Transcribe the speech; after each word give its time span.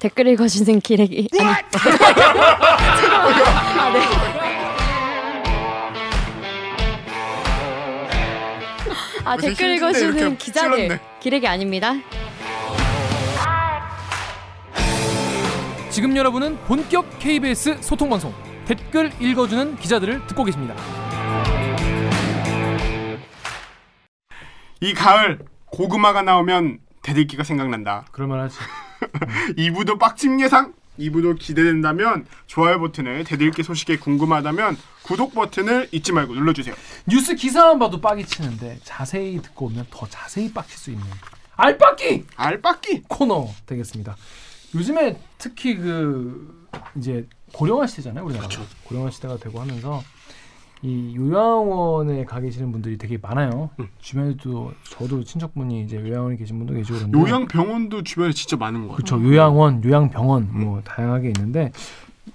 댓글 0.00 0.28
읽어주는 0.28 0.80
기레기 0.80 1.28
아니 1.40 1.50
아, 1.50 1.62
네. 3.92 4.00
아 9.24 9.36
댓글 9.36 9.74
읽어주는 9.74 10.38
기자들. 10.38 11.00
기레기 11.20 11.46
아닙니다. 11.48 11.94
지금 15.90 16.16
여러분은 16.16 16.56
본격 16.66 17.18
KBS 17.18 17.78
소통 17.82 18.08
방송 18.08 18.32
댓글 18.66 19.10
읽어주는 19.20 19.76
기자들을 19.76 20.26
듣고 20.28 20.44
계십니다. 20.44 20.74
이 24.80 24.94
가을 24.94 25.40
고구마가 25.66 26.22
나오면 26.22 26.78
대들기가 27.02 27.42
생각난다. 27.42 28.04
그럴만하지. 28.12 28.56
2부도 29.56 29.98
빡침 29.98 30.40
예상? 30.40 30.74
2부도 30.98 31.38
기대된다면 31.38 32.26
좋아요 32.46 32.80
버튼을 32.80 33.24
대들기 33.24 33.62
소식에 33.62 33.98
궁금하다면 33.98 34.76
구독 35.02 35.32
버튼을 35.34 35.88
잊지 35.92 36.12
말고 36.12 36.34
눌러주세요. 36.34 36.74
뉴스 37.06 37.34
기사만 37.36 37.78
봐도 37.78 38.00
빡이 38.00 38.26
치는데 38.26 38.80
자세히 38.82 39.40
듣고 39.40 39.66
오면 39.66 39.86
더 39.90 40.06
자세히 40.08 40.52
빡칠 40.52 40.76
수 40.76 40.90
있는 40.90 41.04
알빡기 41.56 42.26
알빡기! 42.36 43.02
코너 43.08 43.48
되겠습니다. 43.66 44.16
요즘에 44.74 45.18
특히 45.38 45.76
그 45.76 46.68
이제 46.96 47.26
고령화 47.52 47.86
시대잖아요, 47.86 48.24
우리나라. 48.24 48.48
고령화 48.84 49.10
시대가 49.10 49.36
되고 49.38 49.60
하면서 49.60 50.02
이 50.82 51.14
요양원에 51.16 52.24
가 52.24 52.40
계시는 52.40 52.70
분들이 52.70 52.96
되게 52.96 53.18
많아요. 53.20 53.70
주변에도 53.98 54.72
저도 54.84 55.24
친척분이 55.24 55.82
이제 55.82 55.96
요양원에 55.96 56.36
계신 56.36 56.58
분도 56.58 56.74
계시고 56.74 56.98
그런데 56.98 57.18
요양병원도 57.18 58.02
주변에 58.04 58.32
진짜 58.32 58.56
많은 58.56 58.82
것 58.86 58.88
같아요. 58.94 58.96
그렇죠. 58.96 59.24
요양원, 59.24 59.82
요양병원 59.82 60.48
뭐 60.52 60.80
다양하게 60.84 61.28
있는데 61.36 61.72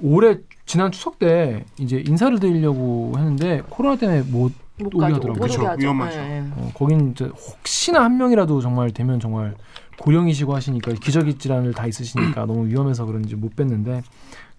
올해 0.02 0.39
지난 0.66 0.91
추석 0.91 1.19
때 1.19 1.63
이제 1.80 2.03
인사를 2.05 2.38
드리려고 2.39 3.13
했는데 3.17 3.61
코로나 3.69 3.95
때문에 3.95 4.23
못못 4.23 4.53
오게. 4.94 5.05
하더라고요. 5.05 5.44
하죠. 5.44 5.75
위험하죠. 5.81 6.19
예, 6.19 6.23
예. 6.23 6.44
어, 6.57 6.72
거긴 6.73 7.11
이제 7.11 7.25
혹시나 7.25 8.03
한 8.03 8.17
명이라도 8.17 8.59
정말 8.59 8.91
되면 8.91 9.22
정말 9.22 9.55
고령이시고 10.00 10.53
하시니까 10.53 10.94
기저귀 10.94 11.38
질환을 11.38 11.73
다 11.73 11.88
있으시니까 11.88 12.45
너무 12.47 12.67
위험해서 12.67 13.05
그런지 13.05 13.35
못 13.35 13.55
뵀는데 13.55 14.02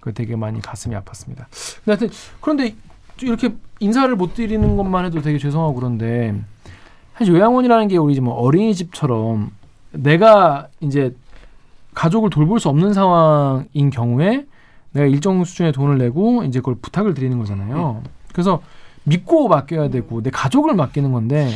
그 0.00 0.14
되게 0.14 0.36
많이 0.36 0.60
가슴이 0.62 0.94
아팠습니다. 0.94 1.46
근데 1.84 1.86
하여튼 1.86 2.10
그런데 2.41 2.74
이렇게 3.22 3.54
인사를 3.80 4.14
못 4.16 4.34
드리는 4.34 4.76
것만 4.76 5.04
해도 5.04 5.20
되게 5.20 5.38
죄송하고 5.38 5.74
그런데 5.74 6.34
사실 7.16 7.34
요양원이라는 7.34 7.88
게 7.88 7.96
우리 7.96 8.20
뭐 8.20 8.34
어린이집처럼 8.34 9.50
내가 9.92 10.68
이제 10.80 11.14
가족을 11.94 12.30
돌볼 12.30 12.58
수 12.58 12.68
없는 12.68 12.92
상황인 12.92 13.90
경우에 13.90 14.46
내가 14.92 15.06
일정 15.06 15.44
수준의 15.44 15.72
돈을 15.72 15.98
내고 15.98 16.44
이제 16.44 16.60
그걸 16.60 16.76
부탁을 16.76 17.14
드리는 17.14 17.38
거잖아요. 17.38 18.02
그래서 18.32 18.60
믿고 19.04 19.48
맡겨야 19.48 19.88
되고 19.88 20.22
내 20.22 20.30
가족을 20.30 20.74
맡기는 20.74 21.12
건데 21.12 21.48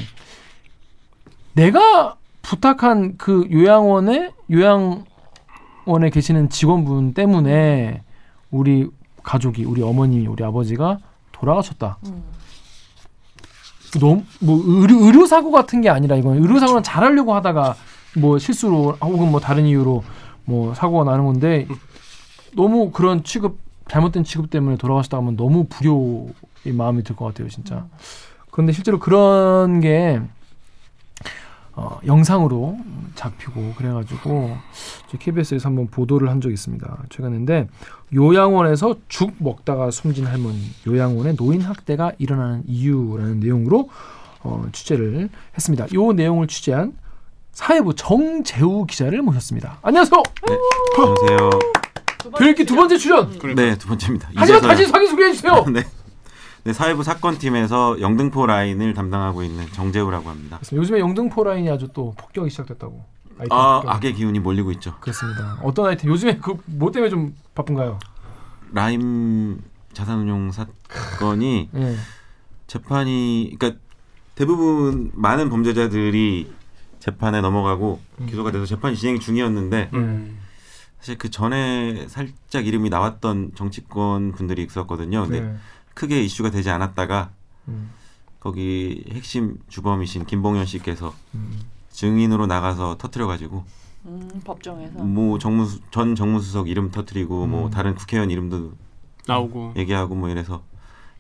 내가 1.54 2.16
부탁한 2.42 3.16
그 3.16 3.48
요양원에 3.50 4.32
요양원에 4.50 6.10
계시는 6.12 6.50
직원분 6.50 7.14
때문에 7.14 8.02
우리 8.50 8.88
가족이 9.22 9.64
우리 9.64 9.82
어머님이 9.82 10.26
우리 10.26 10.44
아버지가 10.44 10.98
돌아가셨다. 11.41 11.98
음. 12.06 12.22
너무 14.00 14.22
뭐 14.41 14.61
의료, 14.64 14.97
의료 15.05 15.27
사고 15.27 15.50
같은 15.50 15.81
게 15.81 15.89
아니라 15.89 16.17
이건 16.17 16.36
의료 16.39 16.58
사고는 16.58 16.83
잘하려고 16.83 17.34
하다가 17.34 17.75
뭐 18.19 18.39
실수로 18.39 18.97
혹은 19.00 19.31
뭐 19.31 19.41
다른 19.41 19.64
이유로 19.66 20.05
뭐 20.44 20.75
사고가 20.75 21.05
나는 21.11 21.25
건데 21.25 21.66
너무 22.55 22.91
그런 22.91 23.25
취급 23.25 23.59
잘못된 23.89 24.25
취급 24.25 24.50
때문에 24.50 24.77
돌아가셨다 24.77 25.16
하면 25.16 25.36
너무 25.36 25.64
불효의 25.69 26.72
마음이 26.75 27.03
들 27.03 27.16
것 27.16 27.25
같아요 27.27 27.48
진짜. 27.48 27.86
그런데 28.50 28.72
실제로 28.72 28.98
그런 28.98 29.81
게 29.81 30.21
어, 31.78 32.00
영상으로 32.05 32.77
잡히고 33.15 33.75
그래가지고 33.77 34.56
KBS에서 35.16 35.69
한번 35.69 35.87
보도를 35.87 36.28
한 36.28 36.41
적이 36.41 36.55
있습니다. 36.55 37.05
최근인데 37.09 37.69
요양원에서 38.12 38.97
죽 39.06 39.34
먹다가 39.39 39.93
숨진 39.93 40.27
할머니, 40.27 40.59
요양원의 40.89 41.37
노인 41.37 41.61
학대가 41.61 42.11
일어나는 42.19 42.65
이유라는 42.66 43.39
내용으로 43.39 43.91
어, 44.43 44.66
취재를 44.72 45.28
했습니다. 45.55 45.87
이 45.93 46.15
내용을 46.15 46.49
취재한 46.49 46.94
사회부 47.53 47.95
정재우 47.95 48.84
기자를 48.87 49.22
모셨습니다. 49.22 49.78
안녕하세요. 49.83 50.21
안녕하세요. 50.99 51.50
별기 52.39 52.65
두 52.65 52.75
번째 52.75 52.99
출연. 52.99 53.39
네, 53.55 53.78
두 53.78 53.87
번째입니다. 53.87 54.31
하지만 54.34 54.62
다시 54.62 54.91
자기 54.91 55.06
소개해 55.06 55.33
주세요. 55.33 55.65
네. 55.72 55.84
네, 56.64 56.72
사회부 56.72 57.02
사건팀에서 57.02 58.00
영등포 58.00 58.46
라인을 58.46 58.92
담당하고 58.94 59.42
있는 59.42 59.66
정재우라고 59.72 60.28
합니다. 60.28 60.58
요즘에 60.72 60.98
영등포 61.00 61.44
라인이 61.44 61.70
아주 61.70 61.88
또 61.92 62.14
폭격이 62.19 62.50
시작됐다고. 62.50 63.04
아, 63.50 63.76
폭격. 63.80 63.94
악의 63.94 64.14
기운이 64.14 64.41
몰리고 64.41 64.72
있죠. 64.72 64.97
그렇습니다. 65.00 65.58
어떤 65.62 65.86
아이템 65.86 66.10
요즘에 66.10 66.38
그 66.38 66.54
뭐 66.66 66.91
때문에 66.91 67.08
좀 67.10 67.34
바쁜가요? 67.54 67.98
라임 68.72 69.60
자산운용 69.92 70.50
사건이 70.52 71.70
예. 71.74 71.97
재판이 72.66 73.56
그러니까 73.58 73.80
대부분 74.34 75.10
많은 75.14 75.48
범죄자들이 75.48 76.52
재판에 76.98 77.41
넘어가고 77.41 78.00
기소가 78.26 78.50
돼서 78.52 78.66
재판이 78.66 78.97
진행 78.97 79.18
중이었는데 79.18 79.91
음. 79.94 80.38
사실 80.98 81.16
그 81.16 81.30
전에 81.30 82.06
살짝 82.08 82.66
이름이 82.66 82.91
나왔던 82.91 83.52
정치권 83.54 84.32
분들이 84.32 84.64
있었거든요. 84.64 85.22
근데 85.22 85.41
네. 85.41 85.54
크게 85.98 86.22
이슈가 86.22 86.50
되지 86.50 86.70
않았다가 86.70 87.31
음. 87.66 87.91
거기 88.38 89.04
핵심 89.10 89.59
주범이신 89.69 90.26
김봉현 90.26 90.64
씨께서 90.64 91.12
음. 91.34 91.59
증인으로 91.91 92.47
나가서 92.47 92.98
터트려가지고 92.98 93.64
음, 94.06 94.41
법정에서. 94.44 95.00
뭐 95.00 95.41
정무수 95.41 95.81
전 95.91 96.14
정무수석 96.14 96.69
이름 96.69 96.92
터트리고 96.92 97.48
뭐 97.48 97.66
음. 97.66 97.70
다른 97.70 97.97
국회의원 97.97 98.31
이름도 98.31 98.75
나오고. 99.26 99.75
얘기하고 99.75 100.14
뭐 100.14 100.28
이래서 100.28 100.62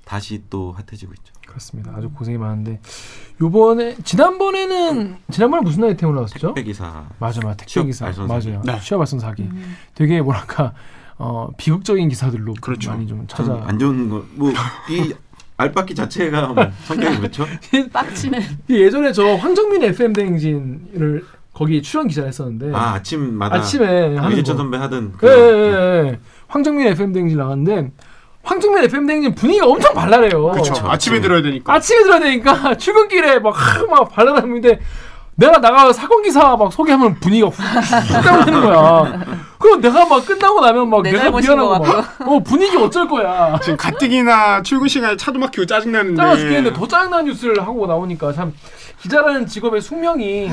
다시 0.04 0.44
또 0.48 0.70
핫해지고 0.70 1.12
있죠. 1.14 1.34
그렇습니다. 1.44 1.92
아주 1.96 2.08
고생이 2.10 2.38
많은데 2.38 2.80
요번에 3.40 3.96
지난번에는 4.04 5.16
지난번에 5.32 5.62
무슨 5.62 5.84
아이템 5.84 6.10
올라왔었죠? 6.10 6.54
택배 6.54 6.62
기사 6.62 7.04
맞아, 7.18 7.40
맞아. 7.40 7.56
택배 7.56 7.66
취업 7.66 7.86
기사 7.86 8.06
알선 8.06 8.28
사기. 8.28 8.50
맞아요. 8.50 8.62
네. 8.64 8.80
취업 8.80 9.00
알선 9.00 9.18
사기. 9.18 9.42
음. 9.42 9.76
되게 9.96 10.22
뭐랄까 10.22 10.72
어, 11.18 11.48
비극적인 11.56 12.08
기사들로 12.08 12.54
그렇죠. 12.60 12.90
많이 12.90 13.06
좀참 13.06 13.26
찾아. 13.46 13.62
안 13.66 13.78
좋은 13.78 14.08
거뭐이 14.08 15.12
알바끼 15.56 15.94
자체가 15.94 16.46
뭐 16.48 16.64
성격이 16.86 17.16
그렇죠. 17.18 17.46
빡치는. 17.92 18.40
예전에 18.70 19.12
저 19.12 19.34
황정민 19.34 19.82
FM 19.82 20.12
대행진을 20.12 21.24
거기 21.52 21.82
출연 21.82 22.06
기자를 22.06 22.28
했었는데 22.28 22.72
아 22.72 22.94
아침마다 22.94 23.56
아침에 23.56 24.16
유재천 24.30 24.56
거. 24.56 24.62
선배 24.62 24.76
하던 24.78 25.12
예, 25.14 25.16
그 25.18 25.26
예, 25.26 25.32
예, 25.32 26.08
예. 26.12 26.18
황정민 26.46 26.86
FM 26.88 27.12
대행진 27.12 27.38
나갔는데 27.38 27.90
황정민 28.44 28.84
FM 28.84 29.06
대행진 29.06 29.34
분위기가 29.34 29.66
엄청 29.66 29.92
발랄해요. 29.92 30.50
그렇죠. 30.52 30.88
아침에 30.88 31.20
들어야 31.20 31.42
되니까. 31.42 31.74
아침에 31.74 32.04
들어야 32.04 32.20
되니까 32.20 32.76
출근길에 32.78 33.40
막, 33.40 33.50
하, 33.50 33.84
막 33.86 34.08
발랄함인데 34.12 34.78
내가 35.38 35.58
나가서 35.58 35.92
사건 35.92 36.22
기사 36.24 36.56
막 36.56 36.72
소개하면 36.72 37.14
분위기가 37.20 37.48
훅 37.48 38.24
다운되는 38.24 38.60
거야. 38.60 39.24
그럼 39.60 39.80
내가 39.80 40.04
막 40.04 40.26
끝나고 40.26 40.60
나면 40.60 40.90
막 40.90 41.02
내 41.02 41.12
내가 41.12 41.30
미안하고 41.30 41.68
것 41.68 41.78
막, 41.86 42.20
어 42.28 42.40
분위기 42.40 42.76
어쩔 42.76 43.06
거야. 43.08 43.56
지금 43.62 43.76
가뜩이나 43.76 44.62
출근 44.62 44.88
시간에 44.88 45.16
차도 45.16 45.38
막히고 45.38 45.64
짜증나는데. 45.66 46.16
짜증나 46.16 46.36
죽겠는데 46.36 46.72
더 46.76 46.88
짜증나는 46.88 47.26
뉴스를 47.26 47.60
하고 47.64 47.86
나오니까 47.86 48.32
참 48.32 48.52
기자라는 49.00 49.46
직업의 49.46 49.80
숙명이 49.80 50.50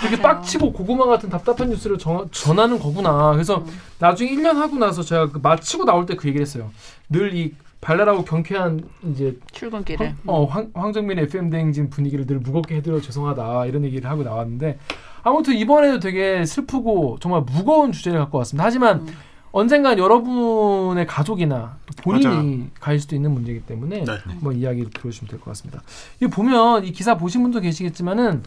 이렇게 0.00 0.16
맞아요. 0.16 0.22
빡치고 0.22 0.72
고구마 0.72 1.04
같은 1.06 1.28
답답한 1.28 1.68
뉴스를 1.68 1.98
전, 1.98 2.26
전하는 2.32 2.78
거구나. 2.78 3.32
그래서 3.32 3.62
나중에 3.98 4.30
1년 4.30 4.54
하고 4.54 4.76
나서 4.78 5.02
제가 5.02 5.28
그 5.30 5.40
마치고 5.42 5.84
나올 5.84 6.06
때 6.06 6.16
그 6.16 6.26
얘기를 6.28 6.40
했어요. 6.46 6.70
늘 7.10 7.34
이 7.34 7.52
발랄하고 7.86 8.24
경쾌한 8.24 8.88
이제 9.10 9.38
출근길에. 9.52 10.06
황, 10.06 10.16
어, 10.26 10.44
황, 10.44 10.70
황정민 10.72 11.18
FM 11.18 11.50
대행진 11.50 11.90
분위기를 11.90 12.26
늘 12.26 12.38
무겁게 12.38 12.76
해드려 12.76 13.00
죄송하다 13.00 13.66
이런 13.66 13.84
얘기를 13.84 14.08
하고 14.08 14.22
나왔는데 14.22 14.78
아무튼 15.24 15.54
이번에도 15.56 15.98
되게 15.98 16.46
슬프고 16.46 17.18
정말 17.20 17.42
무거운 17.42 17.92
주제를 17.92 18.20
갖고 18.20 18.38
왔습니다. 18.38 18.64
하지만 18.64 19.00
음. 19.00 19.14
언젠간 19.50 19.98
여러분의 19.98 21.06
가족이나 21.06 21.76
또 21.84 22.02
본인이 22.02 22.70
가질 22.80 23.00
수도 23.00 23.16
있는 23.16 23.32
문제이기 23.32 23.66
때문에 23.66 24.04
네. 24.04 24.12
한번 24.24 24.56
이야기 24.56 24.88
들어주시면 24.88 25.28
될 25.28 25.40
것 25.40 25.46
같습니다. 25.46 25.82
이 26.22 26.26
보면 26.28 26.84
이 26.86 26.92
기사 26.92 27.16
보신 27.18 27.42
분도 27.42 27.60
계시겠지만은 27.60 28.44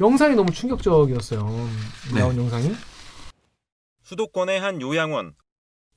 영상이 0.00 0.36
너무 0.36 0.52
충격적이었어요. 0.52 1.44
네. 2.14 2.20
나온 2.20 2.36
영상이. 2.38 2.70
수도권의 4.04 4.60
한 4.60 4.80
요양원. 4.80 5.32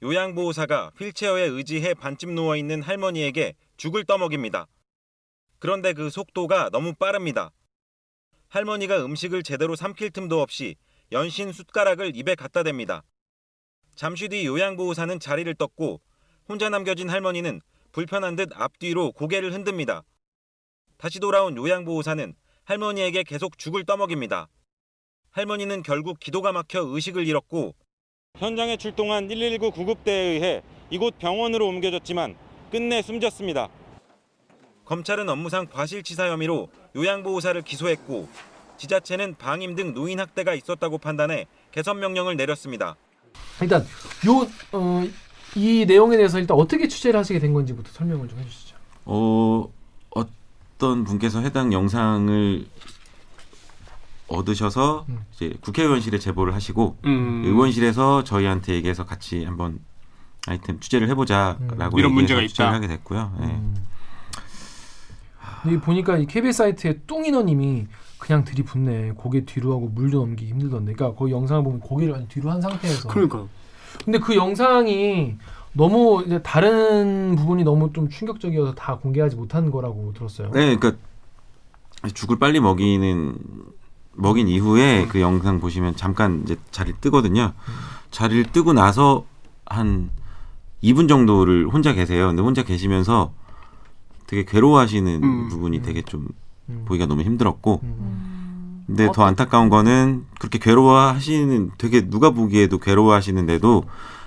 요양보호사가 0.04 0.94
휠체어에 0.98 1.44
의지해 1.44 1.94
반쯤 1.94 2.34
누워 2.34 2.56
있는 2.56 2.82
할머니에게 2.82 3.54
죽을 3.78 4.04
떠먹입니다. 4.04 4.66
그런데 5.60 5.94
그 5.94 6.10
속도가 6.10 6.72
너무 6.72 6.96
빠릅니다. 6.96 7.52
할머니가 8.48 9.06
음식을 9.06 9.44
제대로 9.44 9.76
삼킬 9.76 10.10
틈도 10.10 10.42
없이 10.42 10.76
연신 11.12 11.52
숟가락을 11.52 12.16
입에 12.16 12.34
갖다 12.34 12.64
댑니다. 12.64 13.04
잠시 13.96 14.28
뒤 14.28 14.48
요양보호사는 14.48 15.20
자리를 15.20 15.54
떴고 15.54 16.02
혼자 16.50 16.70
남겨진 16.70 17.08
할머니는 17.08 17.62
불편한 17.92 18.36
듯 18.36 18.50
앞뒤로 18.56 19.12
고개를 19.12 19.54
흔듭니다. 19.54 20.02
다시 20.98 21.20
돌아온 21.20 21.56
요양보호사는 21.58 22.34
할머니에게 22.64 23.22
계속 23.22 23.60
죽을 23.60 23.86
떠먹입니다. 23.86 24.48
할머니는 25.30 25.84
결국 25.84 26.20
기도가 26.20 26.52
막혀 26.52 26.82
의식을 26.82 27.28
잃었고 27.28 27.76
현장에 28.42 28.76
출동한 28.76 29.28
119 29.28 29.70
구급대에 29.70 30.32
의해 30.34 30.64
이곳 30.90 31.20
병원으로 31.20 31.68
옮겨졌지만 31.68 32.36
끝내 32.72 33.04
숨졌습니다. 33.04 33.70
검찰은 34.86 35.30
업무상 35.30 35.68
과실치사 35.68 36.28
혐의로 36.28 36.70
요양보호사를 36.96 37.62
기소했고 37.62 38.28
지자체는 38.78 39.36
방임 39.36 39.76
등 39.76 39.94
노인 39.94 40.20
학대가 40.20 40.56
있었다고 40.56 40.98
판단해 40.98 41.46
개선 41.72 42.00
명령을 42.00 42.36
내렸습니다. 42.36 42.96
일단 43.62 43.86
요 44.26 44.48
어, 44.72 45.04
이 45.56 45.86
내용에 45.88 46.18
대해서 46.18 46.40
일단 46.40 46.58
어떻게 46.58 46.88
취재를 46.88 47.20
하시게 47.20 47.38
된 47.38 47.54
건지부터 47.54 47.92
설명을 47.92 48.28
좀 48.28 48.40
해주시죠. 48.40 48.76
어, 49.06 49.72
어떤 50.10 51.04
분께서 51.04 51.42
해당 51.42 51.72
영상을 51.72 52.66
얻으셔서 54.32 55.06
음. 55.10 55.26
이제 55.34 55.54
국회의원실에 55.62 56.18
제보를 56.20 56.54
하시고 56.54 56.98
음. 57.06 57.44
의원실에서 57.46 58.24
저희한테 58.24 58.74
얘기해서 58.76 59.06
같이 59.06 59.44
한번 59.44 59.80
아이템 60.48 60.80
취재를 60.80 61.10
해보자라고 61.10 61.70
이런 61.70 61.88
얘기해서 61.88 62.10
문제가 62.10 62.42
있다. 62.42 62.74
하게 62.74 62.88
됐고요. 62.88 63.34
예. 63.42 63.46
음. 63.46 63.76
이 65.68 65.78
보니까 65.78 66.18
이 66.18 66.26
KBS 66.26 66.58
사이트에 66.58 67.00
뚱이너님이 67.06 67.88
그냥 68.18 68.44
들이붓네 68.44 69.14
고개 69.16 69.46
뒤로 69.46 69.74
하고 69.74 69.88
물도 69.90 70.20
넘기기 70.20 70.52
힘들던데 70.52 70.94
그러니까 70.94 71.18
거기 71.18 71.32
영상을 71.32 71.64
보면 71.64 71.80
고개를 71.82 72.28
뒤로 72.30 72.52
한 72.52 72.62
상태에서 72.62 73.10
그러니까 73.10 73.46
근데 74.04 74.20
그 74.20 74.36
영상이 74.36 75.36
너무 75.74 76.24
이제 76.26 76.42
다른 76.42 77.36
부분이 77.36 77.64
너무 77.64 77.94
좀 77.94 78.10
충격적이어서 78.10 78.76
다 78.76 78.98
공개하지 78.98 79.36
못한 79.36 79.72
거라고 79.72 80.14
들었어요. 80.14 80.52
네, 80.52 80.76
그러니까 80.76 80.94
죽을 82.14 82.40
빨리 82.40 82.60
먹이는 82.60 83.38
먹인 84.14 84.48
이후에 84.48 85.08
그 85.08 85.22
영상 85.22 85.60
보시면 85.60 85.96
잠깐 85.96 86.42
이제 86.44 86.58
자리를 86.72 87.00
뜨거든요. 87.00 87.54
자리를 88.12 88.52
뜨고 88.52 88.74
나서 88.74 89.26
한 89.66 90.10
2분 90.84 91.08
정도를 91.08 91.68
혼자 91.68 91.94
계세요. 91.94 92.28
근데 92.28 92.42
혼자 92.42 92.64
계시면서 92.64 93.34
되게 94.28 94.46
괴로워하시는 94.46 95.24
음. 95.24 95.50
부분이 95.50 95.82
되게 95.82 96.02
좀 96.02 96.28
음. 96.70 96.84
보기가 96.86 97.06
너무 97.06 97.22
힘들었고 97.22 97.82
음. 97.84 98.84
근데 98.88 99.10
더 99.14 99.24
안타까운 99.24 99.70
거는 99.70 100.26
그렇게 100.40 100.60
괴로워하시는 100.60 101.72
되게 101.78 102.10
누가 102.10 102.32
보기에도 102.32 102.78
괴로워하시는데도 102.78 103.84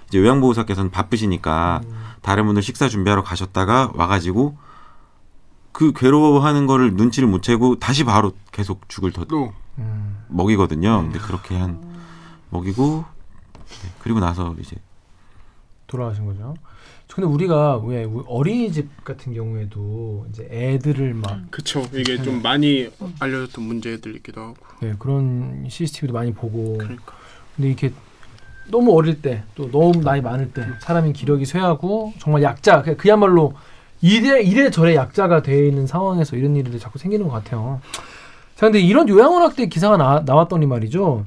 이제 0.08 0.18
요양보호사께서는 0.18 0.90
바쁘시니까 0.90 1.80
음. 1.84 1.94
다른 2.22 2.46
분들 2.46 2.62
식사 2.62 2.88
준비하러 2.88 3.22
가셨다가 3.22 3.92
와가지고 3.94 4.56
그 5.72 5.92
괴로워하는 5.92 6.66
거를 6.66 6.94
눈치를 6.94 7.28
못 7.28 7.42
채고 7.42 7.78
다시 7.78 8.04
바로 8.04 8.32
계속 8.52 8.88
죽을 8.88 9.12
더 9.12 9.24
또 9.24 9.52
음. 9.78 10.24
먹이거든요. 10.28 11.02
근데 11.02 11.18
그렇게 11.18 11.56
한 11.56 11.80
먹이고 12.50 13.04
네, 13.82 13.88
그리고 14.00 14.20
나서 14.20 14.54
이제 14.60 14.76
돌아가신 15.86 16.24
거죠. 16.26 16.54
근데 17.12 17.28
우리가 17.28 17.76
왜 17.78 18.02
우리 18.02 18.24
어린이집 18.26 19.04
같은 19.04 19.34
경우에도 19.34 20.26
이제 20.30 20.48
애들을 20.50 21.14
막 21.14 21.42
그쵸 21.50 21.86
이게 21.92 22.20
좀 22.20 22.42
많이 22.42 22.90
알려졌던 23.20 23.64
문제들이기도 23.64 24.40
하고 24.40 24.56
네, 24.80 24.94
그런 24.98 25.66
CCTV도 25.68 26.12
많이 26.12 26.32
보고 26.34 26.76
그러니까 26.78 27.14
근데 27.54 27.68
이렇게 27.68 27.92
너무 28.68 28.96
어릴 28.96 29.22
때 29.22 29.44
또 29.54 29.70
너무 29.70 30.00
나이 30.02 30.20
많을 30.20 30.50
때 30.52 30.66
사람이 30.80 31.12
기력이 31.12 31.44
쇠하고 31.46 32.14
정말 32.18 32.42
약자 32.42 32.82
그- 32.82 32.96
그야말로 32.96 33.54
이래 34.00 34.42
이래 34.42 34.70
저래 34.70 34.96
약자가 34.96 35.42
돼 35.42 35.68
있는 35.68 35.86
상황에서 35.86 36.34
이런 36.36 36.56
일들이 36.56 36.80
자꾸 36.80 36.98
생기는 36.98 37.28
것 37.28 37.32
같아요. 37.34 37.80
자 38.56 38.66
근데 38.66 38.80
이런 38.80 39.08
요양원학대 39.08 39.66
기사가 39.66 39.96
나, 39.96 40.22
나왔더니 40.24 40.66
말이죠. 40.66 41.24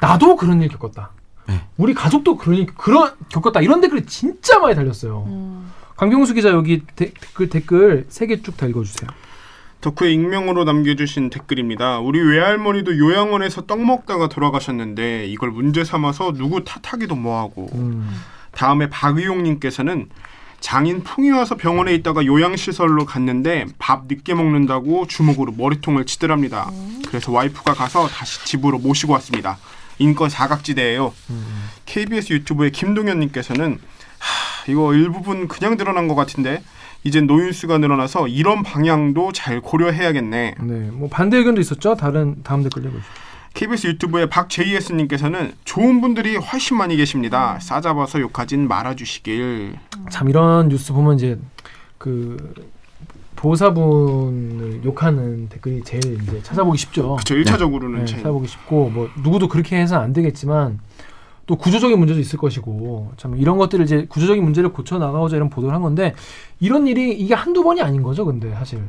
나도 0.00 0.36
그런 0.36 0.60
일 0.62 0.68
겪었다. 0.68 1.10
네. 1.46 1.60
우리 1.76 1.94
가족도 1.94 2.36
그런 2.36 2.58
일 2.58 2.66
그런 2.66 3.12
겪었다. 3.28 3.60
이런 3.60 3.80
댓글이 3.80 4.06
진짜 4.06 4.58
많이 4.58 4.74
달렸어요. 4.74 5.24
음. 5.28 5.70
강병수 5.96 6.34
기자 6.34 6.48
여기 6.50 6.82
데- 6.96 7.12
댓글 7.12 7.48
댓글 7.48 8.06
세 8.08 8.26
개 8.26 8.42
쭉 8.42 8.56
다 8.56 8.66
읽어주세요. 8.66 9.08
덕후에 9.80 10.12
익명으로 10.12 10.64
남겨주신 10.64 11.30
댓글입니다. 11.30 11.98
우리 12.00 12.20
외할머니도 12.20 12.98
요양원에서 12.98 13.66
떡 13.66 13.84
먹다가 13.84 14.28
돌아가셨는데 14.28 15.26
이걸 15.26 15.50
문제 15.50 15.84
삼아서 15.84 16.32
누구 16.32 16.62
탓하기도 16.64 17.14
뭐하고 17.16 17.68
음. 17.74 18.08
다음에 18.52 18.88
박의용님께서는 18.90 20.08
장인 20.62 21.02
풍이 21.02 21.30
와서 21.32 21.56
병원에 21.56 21.92
있다가 21.96 22.24
요양시설로 22.24 23.04
갔는데 23.04 23.66
밥 23.78 24.06
늦게 24.06 24.32
먹는다고 24.32 25.06
주먹으로 25.06 25.52
머리통을 25.52 26.06
치더랍니다. 26.06 26.70
그래서 27.08 27.32
와이프가 27.32 27.74
가서 27.74 28.06
다시 28.06 28.44
집으로 28.46 28.78
모시고 28.78 29.12
왔습니다. 29.12 29.58
인권 29.98 30.30
사각지대예요. 30.30 31.12
음. 31.30 31.68
KBS 31.84 32.32
유튜브의 32.32 32.70
김동현님께서는 32.70 33.78
하, 34.18 34.70
이거 34.70 34.94
일부분 34.94 35.48
그냥 35.48 35.76
드러난 35.76 36.08
것 36.08 36.14
같은데 36.14 36.62
이젠 37.04 37.26
노인수가 37.26 37.78
늘어나서 37.78 38.28
이런 38.28 38.62
방향도 38.62 39.32
잘 39.32 39.60
고려해야겠네. 39.60 40.54
네, 40.60 40.74
뭐 40.92 41.08
반대 41.08 41.36
의견도 41.38 41.60
있었죠. 41.60 41.96
다른 41.96 42.36
다음 42.44 42.62
댓글 42.62 42.82
읽어주세요. 42.82 43.31
KBS 43.54 43.86
유튜브의 43.88 44.28
박JS님께서는 44.28 45.52
좋은 45.64 46.00
분들이 46.00 46.36
훨씬 46.36 46.76
많이 46.76 46.96
계십니다. 46.96 47.58
싸잡아서 47.60 48.20
욕하진 48.20 48.66
말아주시길. 48.68 49.74
참 50.10 50.28
이런 50.28 50.68
뉴스 50.68 50.92
보면 50.92 51.16
이제 51.16 51.38
그 51.98 52.54
보호사분을 53.36 54.84
욕하는 54.84 55.48
댓글이 55.48 55.82
제일 55.84 56.22
이제 56.22 56.42
찾아보기 56.42 56.78
쉽죠. 56.78 57.16
그쵸 57.16 57.34
일차적으로는 57.36 58.00
네, 58.00 58.04
제 58.04 58.16
찾아보기 58.16 58.46
쉽고 58.46 58.90
뭐 58.90 59.10
누구도 59.22 59.48
그렇게 59.48 59.76
해서는 59.80 60.02
안 60.02 60.12
되겠지만 60.12 60.78
또 61.46 61.56
구조적인 61.56 61.98
문제도 61.98 62.20
있을 62.20 62.38
것이고 62.38 63.12
참 63.16 63.36
이런 63.36 63.58
것들을 63.58 63.84
이제 63.84 64.06
구조적인 64.08 64.42
문제를 64.42 64.72
고쳐 64.72 64.98
나가고자 64.98 65.36
이런 65.36 65.50
보도를 65.50 65.74
한 65.74 65.82
건데 65.82 66.14
이런 66.60 66.86
일이 66.86 67.12
이게 67.12 67.34
한두 67.34 67.64
번이 67.64 67.82
아닌 67.82 68.02
거죠, 68.02 68.24
근데 68.24 68.52
사실. 68.54 68.80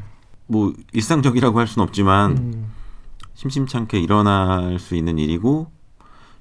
뭐 0.46 0.74
일상적이라고 0.92 1.58
할 1.58 1.68
수는 1.68 1.88
없지만 1.88 2.32
음, 2.32 2.72
심심찮게 3.44 4.00
일어날 4.00 4.80
수 4.80 4.96
있는 4.96 5.18
일이고 5.18 5.70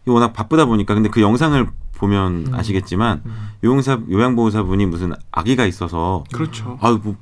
워낙 0.07 0.33
바쁘다 0.33 0.67
보니까 0.67 0.95
근데 0.95 1.09
그 1.09 1.21
영상을 1.21 1.67
보면 1.97 2.47
음. 2.49 2.55
아시겠지만 2.55 3.23
음. 3.27 3.49
요양사 3.65 3.99
요양보호사분이 4.11 4.87
무슨 4.87 5.13
아기가 5.33 5.65
있어서 5.67 6.23
그렇죠. 6.33 6.79
아유 6.81 7.01
뭐 7.03 7.17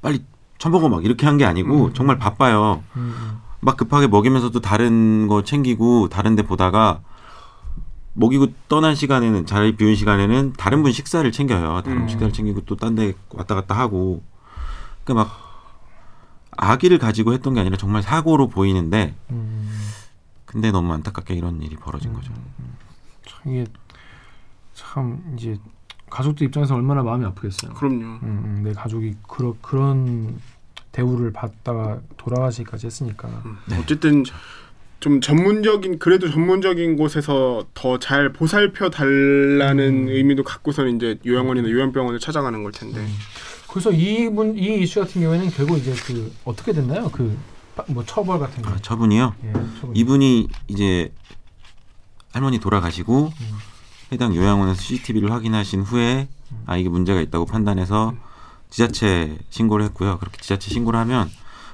빨리 0.00 0.24
처먹어 0.58 0.88
막 0.88 1.04
이렇게 1.04 1.26
한 1.26 1.38
게 1.38 1.44
아니고 1.44 1.86
음. 1.86 1.94
정말 1.94 2.18
바빠요. 2.18 2.82
음, 2.96 3.14
음. 3.16 3.38
막 3.60 3.76
급하게 3.76 4.08
먹이면서도 4.08 4.60
다른 4.60 5.28
거 5.28 5.42
챙기고 5.44 6.08
다른 6.08 6.34
데 6.34 6.42
보다가 6.42 7.00
먹이고 8.14 8.48
떠난 8.68 8.94
시간에는 8.94 9.46
자리 9.46 9.76
비운 9.76 9.94
시간에는 9.94 10.54
다른 10.58 10.82
분 10.82 10.90
식사를 10.92 11.30
챙겨요. 11.30 11.82
다른 11.84 12.02
음. 12.02 12.08
식사를 12.08 12.32
챙기고 12.32 12.62
또 12.62 12.74
딴 12.76 12.94
데 12.96 13.14
왔다 13.30 13.54
갔다 13.54 13.76
하고 13.76 14.22
그러니까 15.04 15.24
막 15.24 15.51
아기를 16.56 16.98
가지고 16.98 17.32
했던 17.32 17.54
게 17.54 17.60
아니라 17.60 17.76
정말 17.76 18.02
사고로 18.02 18.48
보이는데 18.48 19.14
음. 19.30 19.70
근데 20.44 20.70
너무 20.70 20.92
안타깝게 20.92 21.34
이런 21.34 21.62
일이 21.62 21.76
벌어진 21.76 22.12
거죠. 22.12 22.32
참 23.26 23.52
이게 23.52 23.64
참 24.74 25.22
이제 25.36 25.56
가족들 26.10 26.46
입장에서 26.46 26.74
얼마나 26.74 27.02
마음이 27.02 27.24
아프겠어요. 27.24 27.72
그럼요. 27.72 27.96
음, 27.96 28.20
음, 28.22 28.60
내 28.64 28.72
가족이 28.72 29.14
그런 29.26 29.54
그런 29.62 30.40
대우를 30.92 31.32
받다가 31.32 32.00
돌아가시기까지 32.18 32.86
했으니까. 32.86 33.28
네. 33.66 33.78
어쨌든 33.78 34.24
좀 35.00 35.20
전문적인 35.22 35.98
그래도 35.98 36.30
전문적인 36.30 36.96
곳에서 36.96 37.64
더 37.72 37.98
잘 37.98 38.32
보살펴 38.32 38.90
달라는 38.90 40.04
음. 40.04 40.08
의미도 40.08 40.44
갖고서는 40.44 40.96
이제 40.96 41.18
요양원이나 41.24 41.70
요양병원을 41.70 42.20
찾아가는 42.20 42.62
걸 42.62 42.72
텐데. 42.72 43.04
그래서 43.72 43.90
이분 43.90 44.56
이 44.56 44.82
이슈 44.82 45.00
같은 45.00 45.20
경우에는 45.22 45.50
결국 45.50 45.78
이제 45.78 45.94
그 46.06 46.32
어떻게 46.44 46.72
됐나요? 46.72 47.08
그 47.10 47.36
뭐 47.88 48.04
처벌 48.04 48.38
같은 48.38 48.62
거. 48.62 48.70
아, 48.70 48.76
처분이요. 48.76 49.34
예. 49.44 49.52
이분이 49.94 50.48
이제 50.68 51.12
할머니 52.32 52.58
돌아가시고 52.58 53.32
음. 53.40 53.58
해당 54.12 54.34
요양원에서 54.34 54.80
CCTV를 54.80 55.32
확인하신 55.32 55.82
후에 55.82 56.28
아 56.66 56.76
이게 56.76 56.88
문제가 56.88 57.20
있다고 57.20 57.46
판단해서 57.46 58.14
지자체 58.70 59.38
신고를 59.50 59.86
했고요. 59.86 60.18
그렇게 60.18 60.40
지자체 60.40 60.70
신고를 60.70 60.98
하면 61.00 61.30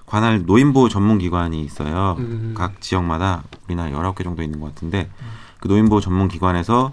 관할 0.07 0.45
노인보호 0.47 0.89
전문기관이 0.89 1.61
있어요. 1.63 2.17
음. 2.19 2.55
각 2.57 2.81
지역마다 2.81 3.43
우리나라 3.67 3.91
19개 3.91 4.25
정도 4.25 4.43
있는 4.43 4.61
것 4.61 4.75
같은데 4.75 5.11
그 5.61 5.69
노인보호 5.69 6.01
전문기관에서 6.01 6.93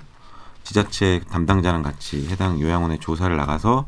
지자체 0.63 1.21
담당자랑 1.29 1.83
같이 1.83 2.27
해당 2.27 2.59
요양원에 2.59 2.97
조사를 3.00 3.35
나가서 3.35 3.88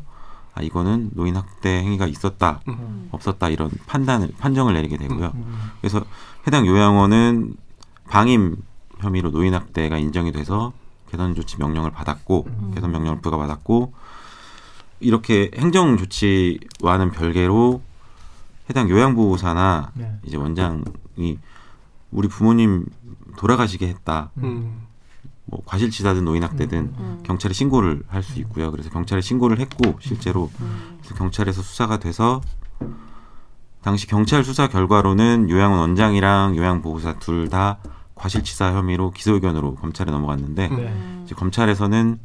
아 0.58 0.62
이거는 0.62 1.10
노인 1.14 1.36
학대 1.36 1.78
행위가 1.78 2.06
있었다 2.06 2.60
음. 2.66 3.08
없었다 3.12 3.48
이런 3.48 3.70
판단을 3.86 4.32
판정을 4.38 4.74
내리게 4.74 4.96
되고요. 4.96 5.30
음. 5.34 5.70
그래서 5.80 6.04
해당 6.46 6.66
요양원은 6.66 7.54
방임 8.08 8.56
혐의로 8.98 9.30
노인 9.30 9.54
학대가 9.54 9.98
인정이 9.98 10.32
돼서 10.32 10.72
개선 11.10 11.36
조치 11.36 11.58
명령을 11.58 11.92
받았고 11.92 12.46
음. 12.48 12.72
개선 12.74 12.90
명령을 12.90 13.20
부과받았고 13.20 13.92
이렇게 14.98 15.52
행정 15.54 15.96
조치와는 15.96 17.12
별개로 17.12 17.80
해당 18.68 18.90
요양보호사나 18.90 19.92
네. 19.94 20.18
이제 20.24 20.36
원장이 20.36 21.38
우리 22.10 22.26
부모님 22.26 22.86
돌아가시게 23.36 23.86
했다. 23.86 24.32
음. 24.38 24.87
뭐 25.50 25.62
과실치사든 25.64 26.24
노인학대든 26.24 26.78
음. 26.98 27.20
경찰에 27.24 27.52
신고를 27.54 28.02
할 28.08 28.22
수 28.22 28.38
있고요. 28.40 28.70
그래서 28.70 28.90
경찰에 28.90 29.20
신고를 29.22 29.58
했고 29.60 29.96
실제로 30.00 30.50
음. 30.60 30.98
그래서 31.00 31.14
경찰에서 31.14 31.62
수사가 31.62 31.98
돼서 31.98 32.40
당시 33.82 34.06
경찰 34.06 34.44
수사 34.44 34.68
결과로는 34.68 35.48
요양원 35.48 35.80
원장이랑 35.80 36.56
요양보호사 36.56 37.18
둘 37.18 37.48
다 37.48 37.78
과실치사 38.14 38.72
혐의로 38.74 39.10
기소 39.12 39.34
의견으로 39.34 39.76
검찰에 39.76 40.10
넘어갔는데 40.10 40.68
네. 40.68 41.20
이제 41.24 41.34
검찰에서는 41.34 42.18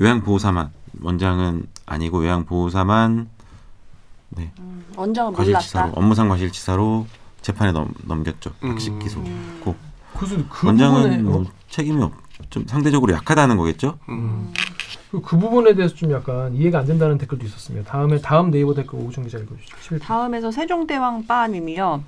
요양보호사만 0.00 0.70
원장은 1.00 1.66
아니고 1.86 2.24
요양보호사만 2.24 3.28
음. 4.38 4.84
원장은 4.96 5.32
과실치사로 5.32 5.86
몰랐다. 5.86 5.98
업무상 6.00 6.28
과실치사로 6.28 7.06
재판에 7.40 7.72
넘, 7.72 7.92
넘겼죠. 8.04 8.52
음. 8.62 8.72
학식 8.72 8.96
기소했고 8.98 9.74
그래서 10.26 10.44
그 10.48 10.66
원장은 10.66 11.26
어, 11.26 11.30
뭐 11.30 11.44
책임이 11.68 12.02
없, 12.02 12.12
좀 12.50 12.64
상대적으로 12.66 13.12
약하다는 13.12 13.56
거겠죠. 13.56 13.98
음. 14.08 14.52
그, 15.10 15.20
그 15.20 15.36
부분에 15.38 15.74
대해서 15.74 15.94
좀 15.94 16.12
약간 16.12 16.54
이해가 16.54 16.80
안 16.80 16.86
된다는 16.86 17.18
댓글도 17.18 17.44
있었습니다. 17.44 17.90
다음에 17.90 18.20
다음 18.20 18.50
네이버 18.50 18.72
댓글 18.74 18.98
오정 19.00 19.24
기자 19.24 19.38
읽어주시죠. 19.38 19.76
실- 19.80 19.98
다음에서 19.98 20.50
세종대왕 20.50 21.26
빠님이요. 21.26 22.02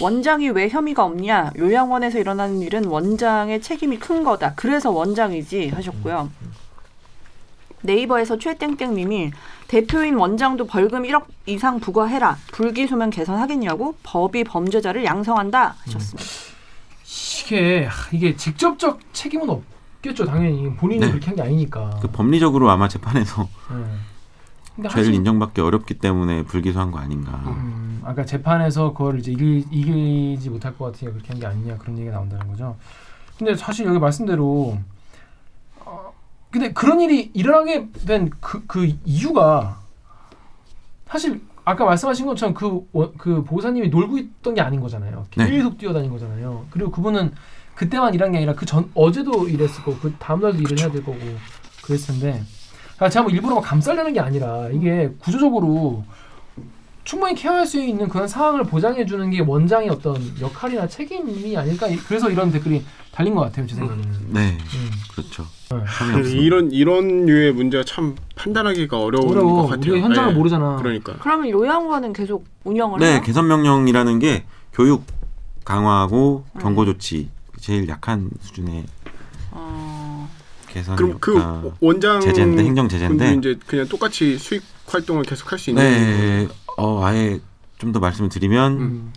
원장이 0.00 0.50
왜 0.50 0.68
혐의가 0.68 1.04
없냐? 1.04 1.52
요양원에서 1.56 2.18
일어나는 2.18 2.60
일은 2.60 2.84
원장의 2.86 3.60
책임이 3.60 3.98
큰 3.98 4.24
거다. 4.24 4.54
그래서 4.54 4.90
원장이지 4.90 5.68
하셨고요. 5.68 6.30
네이버에서 7.82 8.38
최땡땡님이 8.38 9.30
대표인 9.68 10.16
원장도 10.16 10.66
벌금 10.66 11.02
1억 11.04 11.24
이상 11.46 11.78
부과해라. 11.78 12.36
불기소면 12.52 13.10
개선하겠냐고 13.10 13.94
법이 14.02 14.44
범죄자를 14.44 15.04
양성한다 15.04 15.76
하셨습니다. 15.84 16.24
이게 17.48 17.84
하, 17.86 18.08
이게 18.12 18.36
직접적 18.36 19.00
책임은 19.14 19.48
없겠죠. 19.48 20.26
당연히 20.26 20.70
본인이 20.76 21.00
네. 21.00 21.10
그렇게 21.10 21.26
한 21.28 21.36
게 21.36 21.42
아니니까. 21.42 21.98
그 22.02 22.08
법리적으로 22.08 22.70
아마 22.70 22.88
재판에서 22.88 23.48
네. 23.70 24.88
죄를 24.90 25.14
인정받기 25.14 25.60
어렵기 25.60 25.94
때문에 25.94 26.42
불기소한 26.44 26.90
거 26.92 26.98
아닌가. 26.98 27.32
음, 27.46 28.02
아까 28.04 28.24
재판에서 28.24 28.92
그걸 28.92 29.18
이제 29.18 29.32
이길, 29.32 29.64
이기지 29.70 30.50
못할 30.50 30.76
것 30.76 30.86
같으니까 30.92 31.12
그렇게 31.16 31.32
한 31.32 31.40
게 31.40 31.46
아니냐 31.46 31.78
그런 31.78 31.96
얘기가 31.98 32.14
나온다는 32.16 32.46
거죠. 32.48 32.76
근데 33.38 33.54
사실 33.56 33.86
여기 33.86 33.98
말씀대로 33.98 34.78
어, 35.80 36.12
근데 36.50 36.72
그런 36.72 37.00
일이 37.00 37.30
일어나게 37.34 37.88
된그그 38.06 38.94
이유가 39.04 39.78
사실 41.08 41.40
아까 41.68 41.84
말씀하신 41.84 42.24
것처럼 42.26 42.54
그, 42.54 42.80
원- 42.92 43.12
그 43.18 43.44
보호사님이 43.44 43.88
놀고 43.88 44.16
있던 44.16 44.54
게 44.54 44.60
아닌 44.62 44.80
거잖아요. 44.80 45.26
네. 45.36 45.50
계속 45.50 45.76
뛰어다닌 45.76 46.10
거잖아요. 46.10 46.64
그리고 46.70 46.90
그분은 46.90 47.32
그때만 47.74 48.14
일한 48.14 48.32
게 48.32 48.38
아니라 48.38 48.54
그 48.54 48.64
전 48.64 48.90
어제도 48.94 49.46
일했을 49.48 49.82
거고 49.84 49.98
그 49.98 50.14
다음 50.18 50.40
날도 50.40 50.58
일을 50.62 50.78
해야 50.78 50.90
될 50.90 51.04
거고 51.04 51.18
그랬을 51.82 52.14
텐데 52.18 52.42
아, 52.98 53.08
제가 53.10 53.22
뭐 53.24 53.30
일부러 53.30 53.56
막 53.56 53.60
감싸려는 53.60 54.12
게 54.14 54.20
아니라 54.20 54.68
이게 54.70 55.10
구조적으로 55.18 56.04
충분히 57.04 57.34
케어할 57.34 57.66
수 57.66 57.80
있는 57.80 58.08
그런 58.08 58.26
상황을 58.28 58.64
보장해 58.64 59.06
주는 59.06 59.30
게 59.30 59.40
원장의 59.40 59.88
어떤 59.88 60.16
역할이나 60.40 60.86
책임이 60.88 61.56
아닐까 61.56 61.86
그래서 62.06 62.28
이런 62.30 62.50
댓글이 62.50 62.82
달린 63.12 63.34
것 63.34 63.42
같아요 63.42 63.66
제 63.66 63.74
생각에는. 63.76 64.04
네, 64.32 64.58
음. 64.58 64.90
그렇죠. 65.12 65.44
네. 65.70 65.76
없습니다. 65.78 66.28
이런 66.28 66.70
이런 66.72 67.24
류의 67.26 67.52
문제가 67.52 67.84
참 67.84 68.14
판단하기가 68.38 68.98
어려운 69.00 69.26
것 69.26 69.32
어려워. 69.32 69.66
같아요. 69.66 69.92
우리가 69.92 70.06
현장을 70.06 70.28
네. 70.32 70.34
모르잖아. 70.38 70.76
그러니까. 70.76 71.16
그러면 71.20 71.50
요양원은 71.50 72.12
계속 72.12 72.46
운영을 72.64 73.00
네, 73.00 73.12
해요? 73.14 73.22
개선 73.24 73.48
명령이라는 73.48 74.18
게 74.20 74.44
교육 74.72 75.04
강화하고 75.64 76.44
네. 76.54 76.62
경고 76.62 76.84
조치 76.84 77.28
제일 77.60 77.88
약한 77.88 78.30
수준의 78.40 78.84
어, 79.50 80.28
개선 80.68 80.96
그럼 80.96 81.16
그. 81.20 81.72
원장 81.80 82.20
제재인데 82.20 82.64
행정 82.64 82.88
제재인데 82.88 83.34
이제 83.34 83.58
그냥 83.66 83.86
똑같이 83.88 84.38
수익 84.38 84.62
활동을 84.86 85.24
계속 85.24 85.50
할 85.52 85.58
수 85.58 85.70
있는 85.70 85.82
네, 85.82 86.48
어 86.76 87.04
아예 87.04 87.40
좀 87.78 87.92
더 87.92 88.00
말씀을 88.00 88.28
드리면 88.28 88.72
음. 88.80 89.12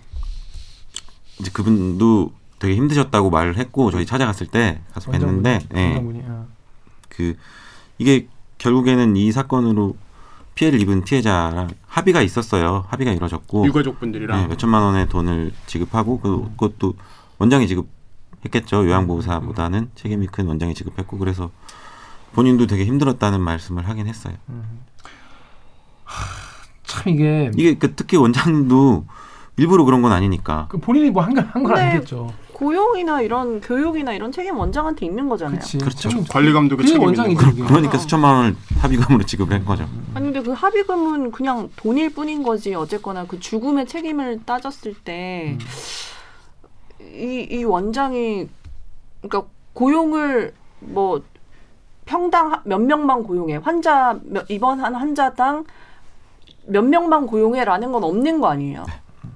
이제 1.40 1.50
그분도 1.52 2.32
되게 2.60 2.76
힘드셨다고 2.76 3.30
말을 3.32 3.58
했고 3.58 3.90
저희 3.90 4.06
찾아갔을 4.06 4.48
때 4.48 4.82
가서 4.94 5.12
뵀는데 5.12 5.62
예, 5.76 5.86
원장분이. 5.86 6.24
아. 6.28 6.46
그 7.10 7.36
이게 7.98 8.28
결국에는 8.62 9.16
이 9.16 9.32
사건으로 9.32 9.96
피해를 10.54 10.80
입은 10.82 11.04
피해자랑 11.04 11.70
합의가 11.88 12.22
있었어요. 12.22 12.86
합의가 12.90 13.12
이루어졌고 13.12 13.66
유가족분들이랑 13.66 14.42
네, 14.42 14.48
몇 14.48 14.60
천만 14.60 14.84
원의 14.84 15.10
돈을 15.10 15.52
지급하고 15.66 16.20
그, 16.20 16.44
그것도 16.52 16.94
원장이 17.40 17.68
지급했겠죠. 17.68 18.86
요양보호사보다는 18.86 19.90
책임이 19.96 20.28
큰 20.28 20.46
원장이 20.46 20.76
지급했고 20.76 21.18
그래서 21.18 21.50
본인도 22.34 22.68
되게 22.68 22.86
힘들었다는 22.86 23.42
말씀을 23.42 23.90
하긴 23.90 24.06
했어요. 24.08 24.36
음. 24.50 24.64
하, 26.04 26.26
참 26.84 27.14
이게 27.14 27.50
이게 27.56 27.74
그 27.76 27.96
특히 27.96 28.18
원장도 28.18 29.06
일부러 29.58 29.84
그런 29.86 30.04
건 30.04 30.12
아니니까. 30.12 30.68
그 30.70 30.78
본인이 30.78 31.10
뭐 31.10 31.24
한 31.24 31.34
건한건 31.34 31.64
근데 31.64 31.82
아니겠죠. 31.82 32.32
고용이나 32.66 33.22
이런 33.24 33.60
교육이나 33.60 34.14
이런 34.14 34.32
책임 34.32 34.56
원장한테 34.56 35.08
있는 35.08 35.28
거잖아요. 35.28 35.58
그렇지. 35.58 35.78
그렇죠. 35.80 36.10
책임- 36.10 36.24
관리 36.30 36.54
감독의 36.54 36.96
원장이지. 36.96 37.32
있는 37.32 37.36
그게. 37.36 37.64
그러니까 37.64 37.96
어. 37.96 38.00
수천만 38.00 38.36
원을 38.36 38.56
합의금으로 38.80 39.24
지급을 39.26 39.56
한 39.56 39.66
거죠. 39.66 39.90
아니 40.14 40.26
근데 40.32 40.44
그 40.44 40.52
합의금은 40.52 41.32
그냥 41.32 41.72
돈일 41.76 42.14
뿐인 42.14 42.44
거지 42.44 42.76
어쨌거나 42.76 43.26
그 43.28 43.40
죽음의 43.40 43.88
책임을 43.88 44.42
따졌을 44.46 44.94
때이이 44.94 45.58
음. 47.64 47.68
원장이 47.72 48.48
그러니까 49.24 49.50
고용을 49.74 50.54
뭐 50.82 51.24
평당 52.06 52.54
하- 52.54 52.62
몇 52.64 52.78
명만 52.80 53.24
고용해 53.24 53.56
환자 53.64 54.20
몇- 54.24 54.46
입원한 54.52 54.94
환자당 54.94 55.66
몇 56.68 56.84
명만 56.84 57.26
고용해라는 57.26 57.92
건 57.92 58.04
없는 58.04 58.40
거 58.40 58.50
아니에요. 58.50 58.86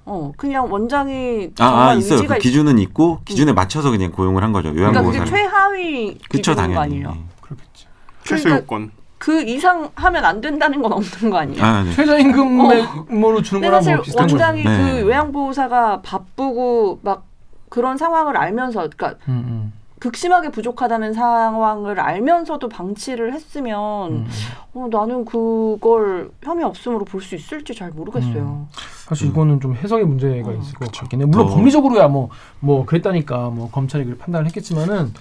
어 0.07 0.31
그냥 0.37 0.71
원장이 0.71 1.49
아, 1.59 1.65
정말 1.67 1.87
아 1.89 1.93
있어요. 1.95 2.15
의지가 2.17 2.33
그 2.35 2.37
있- 2.39 2.41
기준은 2.43 2.77
있고 2.79 3.19
기준에 3.25 3.53
맞춰서 3.53 3.89
그냥 3.89 4.11
고용을 4.11 4.43
한 4.43 4.51
거죠. 4.51 4.71
그러니까 4.73 5.01
그게 5.01 5.17
요양보호사를. 5.17 5.25
최하위 5.49 6.17
그쵸 6.29 6.53
당연히. 6.53 6.77
아니에요. 6.79 7.17
그렇겠지. 7.41 7.87
최소 8.23 8.43
그러니까 8.43 8.63
요건. 8.63 8.91
그 9.17 9.41
이상 9.41 9.89
하면 9.95 10.23
안 10.25 10.39
된다는 10.41 10.81
건 10.83 10.93
없는 10.93 11.31
거 11.31 11.37
아니에요. 11.39 11.63
아, 11.63 11.81
네. 11.83 11.91
최저임금으로 11.93 13.41
주는 13.41 13.61
근데 13.61 13.67
거랑 13.67 13.81
사실 13.81 13.95
뭐 13.95 14.03
비슷한 14.03 14.27
거죠. 14.27 14.35
원장이 14.35 14.63
네. 14.63 14.77
그 14.77 15.01
요양보호사가 15.07 16.01
바쁘고 16.03 16.99
막 17.01 17.25
그런 17.69 17.97
상황을 17.97 18.37
알면서 18.37 18.87
그러니까 18.95 19.15
음, 19.27 19.33
음, 19.47 19.73
극심하게 19.99 20.51
부족하다는 20.51 21.13
상황을 21.13 21.99
알면서도 21.99 22.67
방치를 22.69 23.33
했으면 23.33 24.11
음. 24.11 24.27
어, 24.73 24.87
나는 24.91 25.23
그걸 25.25 26.29
혐의 26.43 26.65
없음으로 26.65 27.05
볼 27.05 27.21
수 27.21 27.35
있을지 27.35 27.73
잘 27.73 27.91
모르겠어요. 27.91 28.67
사실 29.07 29.27
이거는 29.29 29.59
좀 29.61 29.73
해석의 29.75 30.05
문제가 30.05 30.49
어, 30.49 30.53
있을 30.53 30.73
것 30.75 30.91
같긴 30.91 31.21
해. 31.21 31.25
물론 31.25 31.47
더- 31.47 31.55
법리적으로야 31.55 32.07
뭐뭐 32.09 32.85
그랬다니까 32.85 33.49
뭐 33.49 33.69
검찰이 33.71 34.03
그 34.05 34.17
판단을 34.17 34.45
했겠지만은 34.47 35.13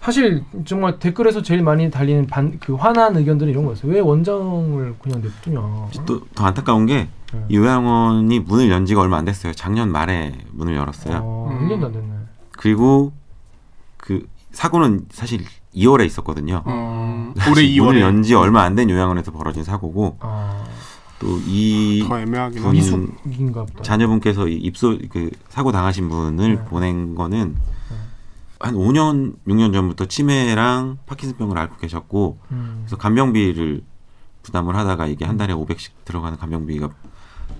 사실 0.00 0.44
정말 0.64 0.98
댓글에서 1.00 1.42
제일 1.42 1.62
많이 1.62 1.90
달리는 1.90 2.26
반 2.26 2.58
그 2.60 2.74
화난 2.74 3.16
의견들은 3.16 3.50
이런 3.52 3.64
거였어요. 3.64 3.90
왜 3.92 3.98
원장을 4.00 4.94
그냥 5.02 5.20
냅두냐? 5.20 5.60
또 6.06 6.20
더 6.34 6.44
안타까운 6.46 6.86
게 6.86 7.08
네. 7.32 7.44
이 7.48 7.56
요양원이 7.56 8.38
문을 8.40 8.70
연 8.70 8.86
지가 8.86 9.00
얼마 9.00 9.16
안 9.18 9.24
됐어요. 9.24 9.52
작년 9.52 9.90
말에 9.90 10.32
문을 10.52 10.76
열었어요. 10.76 11.20
어, 11.22 11.48
음. 11.50 11.68
1년도 11.68 11.84
안 11.86 11.92
됐네. 11.92 12.08
그리고 12.52 13.12
그 14.06 14.26
사고는 14.52 15.06
사실 15.10 15.44
2월에 15.74 16.06
있었거든요. 16.06 16.62
음, 16.66 17.34
올해 17.50 17.62
문을 17.62 17.64
2월에 17.64 18.00
연지 18.00 18.34
얼마 18.34 18.62
안 18.62 18.74
된 18.76 18.88
요양원에서 18.88 19.32
벌어진 19.32 19.64
사고고 19.64 20.16
아, 20.20 20.64
또이더 21.18 22.20
애매하긴 22.20 22.62
분- 22.62 22.76
하죠. 22.76 22.96
미숙인가 22.96 23.64
보다. 23.64 23.82
자녀분께서 23.82 24.48
이 24.48 24.54
입소 24.54 24.96
그 25.10 25.30
사고 25.48 25.72
당하신 25.72 26.08
분을 26.08 26.54
네. 26.56 26.64
보낸 26.66 27.14
거는 27.14 27.56
한 28.60 28.74
5년 28.74 29.34
6년 29.46 29.72
전부터 29.72 30.06
치매랑 30.06 30.98
파킨슨병을 31.06 31.58
앓고 31.58 31.76
계셨고 31.78 32.38
음. 32.52 32.76
그래서 32.82 32.96
간병비를 32.96 33.82
부담을 34.42 34.76
하다가 34.76 35.08
이게 35.08 35.24
한 35.24 35.36
달에 35.36 35.52
500씩 35.52 35.90
들어가는 36.04 36.38
간병비가 36.38 36.88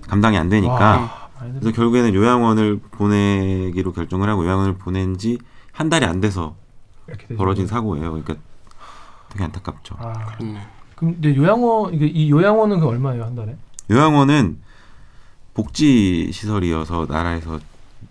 감당이 0.07 0.37
안 0.37 0.49
되니까 0.49 0.73
와, 0.73 1.29
그래서 1.53 1.71
결국에는 1.71 2.13
요양원을 2.15 2.79
보내기로 2.91 3.91
결정을 3.93 4.27
하고 4.29 4.45
요양원을 4.45 4.77
보낸 4.77 5.17
지 5.17 5.37
한 5.77 5.89
달이 5.89 6.05
안 6.05 6.19
돼서. 6.19 6.55
벌어진 7.37 7.67
사고예요. 7.67 8.09
그러니까 8.11 8.35
되게 9.29 9.43
안타깝죠. 9.43 9.95
아, 9.99 10.25
그렇네. 10.35 10.59
근데 10.95 11.35
요양원 11.35 11.93
이게 11.93 12.07
이 12.07 12.31
요양원은 12.31 12.79
그 12.79 12.87
얼마예요 12.87 13.23
한 13.23 13.35
달에? 13.35 13.55
요양원은 13.91 14.57
복지 15.53 16.31
시설이어서 16.33 17.05
나라에서 17.07 17.59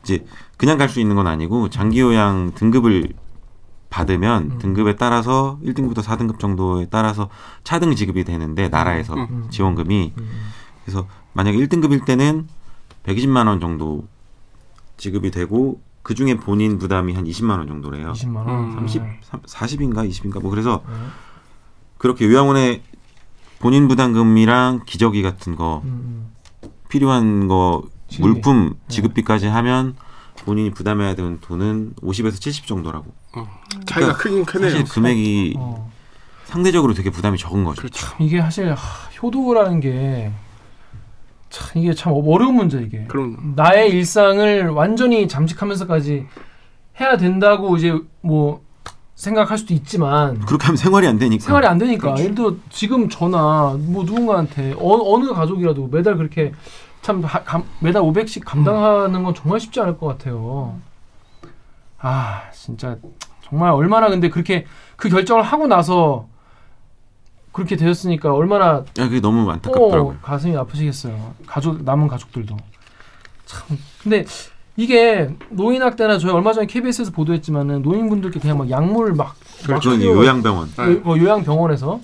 이제 0.03 0.25
그냥 0.57 0.79
갈 0.79 0.89
수 0.89 1.01
있는 1.01 1.17
건 1.17 1.27
아니고 1.27 1.69
장기 1.69 2.01
요양 2.01 2.53
등급을 2.55 3.09
받으면 3.91 4.53
음. 4.53 4.59
등급에 4.59 4.95
따라서 4.97 5.59
1등급부터 5.65 5.99
4등급 6.03 6.39
정도에 6.39 6.87
따라서 6.91 7.29
차등 7.65 7.95
지급이 7.97 8.23
되는데 8.25 8.69
나라에서 8.69 9.15
음. 9.15 9.49
지원금이 9.51 10.13
음. 10.17 10.31
그래서 10.85 11.07
만약에 11.33 11.59
1등급일 11.59 12.05
때는 12.05 12.47
120만 13.05 13.47
원 13.49 13.59
정도 13.61 14.07
지급이 14.97 15.31
되고 15.33 15.81
그 16.07 16.15
중에 16.15 16.37
본인 16.37 16.79
부담이 16.79 17.15
한 17.15 17.25
20만 17.25 17.59
원 17.59 17.67
정도래요. 17.67 18.13
20만 18.13 18.37
원. 18.47 18.49
음. 18.49 18.73
30, 18.77 19.03
네. 19.03 19.19
40인가 19.29 20.09
20인가 20.09 20.41
뭐 20.41 20.53
그래서 20.53 20.85
네. 20.89 20.95
그렇게 21.99 22.27
요양원에 22.27 22.81
본인 23.59 23.89
부담금이랑 23.89 24.83
기저귀 24.87 25.23
같은 25.23 25.57
거 25.57 25.83
음, 25.85 26.31
필요한 26.89 27.49
거 27.49 27.83
지급이. 28.09 28.31
물품 28.35 28.69
네. 28.69 28.95
지급비까지 28.95 29.49
하면 29.49 29.97
본인이 30.45 30.71
부담해야 30.71 31.17
되는 31.17 31.41
돈은 31.41 31.95
50에서 32.01 32.41
70 32.41 32.69
정도라고. 32.69 33.13
차이가 33.87 34.13
크긴 34.13 34.45
크네요. 34.45 34.71
사실 34.71 34.85
금액이 34.87 35.55
음. 35.57 35.61
어. 35.61 35.91
상대적으로 36.45 36.95
되게 36.95 37.11
부담이 37.11 37.37
적은 37.37 37.65
거죠. 37.65 37.81
그렇죠. 37.83 38.07
이게 38.21 38.41
사실 38.41 38.73
하, 38.73 39.11
효도라는 39.21 39.81
게 39.81 40.31
참 41.51 41.83
이게 41.83 41.95
참 41.95 42.13
어려운 42.15 42.55
문제 42.55 42.79
이게. 42.81 43.05
그럼 43.09 43.53
나의 43.57 43.91
일상을 43.91 44.69
완전히 44.71 45.29
잠식하면서까지 45.29 46.27
해야 47.01 47.17
된다고 47.17 47.77
이제 47.77 47.95
뭐 48.21 48.63
생각할 49.15 49.57
수도 49.57 49.73
있지만 49.75 50.41
그렇게 50.41 50.67
하면 50.67 50.77
생활이 50.77 51.07
안 51.07 51.19
되니까. 51.19 51.45
생활이 51.45 51.67
안 51.67 51.79
되니까 51.79 52.03
그렇죠. 52.09 52.23
예를 52.23 52.35
들어 52.35 52.55
지금 52.71 53.09
저나 53.09 53.77
뭐 53.79 54.05
누군가한테 54.05 54.75
어, 54.79 55.19
느 55.19 55.33
가족이라도 55.33 55.89
매달 55.89 56.17
그렇게 56.17 56.53
참 57.03 57.23
하- 57.25 57.43
감- 57.45 57.65
매달 57.81 58.03
500씩 58.03 58.43
감당하는 58.45 59.23
건 59.23 59.35
정말 59.35 59.61
쉽지 59.61 59.81
않을 59.81 59.97
것 59.99 60.07
같아요. 60.07 60.77
아 61.99 62.43
진짜 62.53 62.97
정말 63.45 63.71
얼마나 63.73 64.09
근데 64.09 64.29
그렇게 64.29 64.67
그 64.97 65.09
결정을 65.09 65.43
하고 65.43 65.67
나서 65.67 66.27
그렇게 67.57 67.75
되었으니까 67.77 68.35
얼마나 68.35 68.85
야, 68.99 69.09
그게 69.09 69.19
너무 69.19 69.51
안타깝더라고요. 69.51 70.13
어, 70.13 70.17
가슴이 70.23 70.55
아프시겠어요. 70.59 71.33
가족 71.47 71.83
남은 71.83 72.07
가족들도 72.07 72.55
참. 73.47 73.79
근데 74.03 74.27
이게 74.77 75.31
노인 75.49 75.83
학대나 75.83 76.19
저희 76.19 76.33
얼마 76.33 76.53
전에 76.53 76.67
KBS에서 76.67 77.13
보도했지만은 77.13 77.81
노인분들께 77.81 78.41
그냥 78.41 78.59
막 78.59 78.69
약물 78.69 79.15
막, 79.15 79.35
막 79.69 79.81
그건 79.81 79.99
투여- 80.01 80.05
요양병원. 80.05 80.71
네. 80.77 80.83
요- 80.93 81.01
어, 81.05 81.17
요양병원에서 81.17 81.99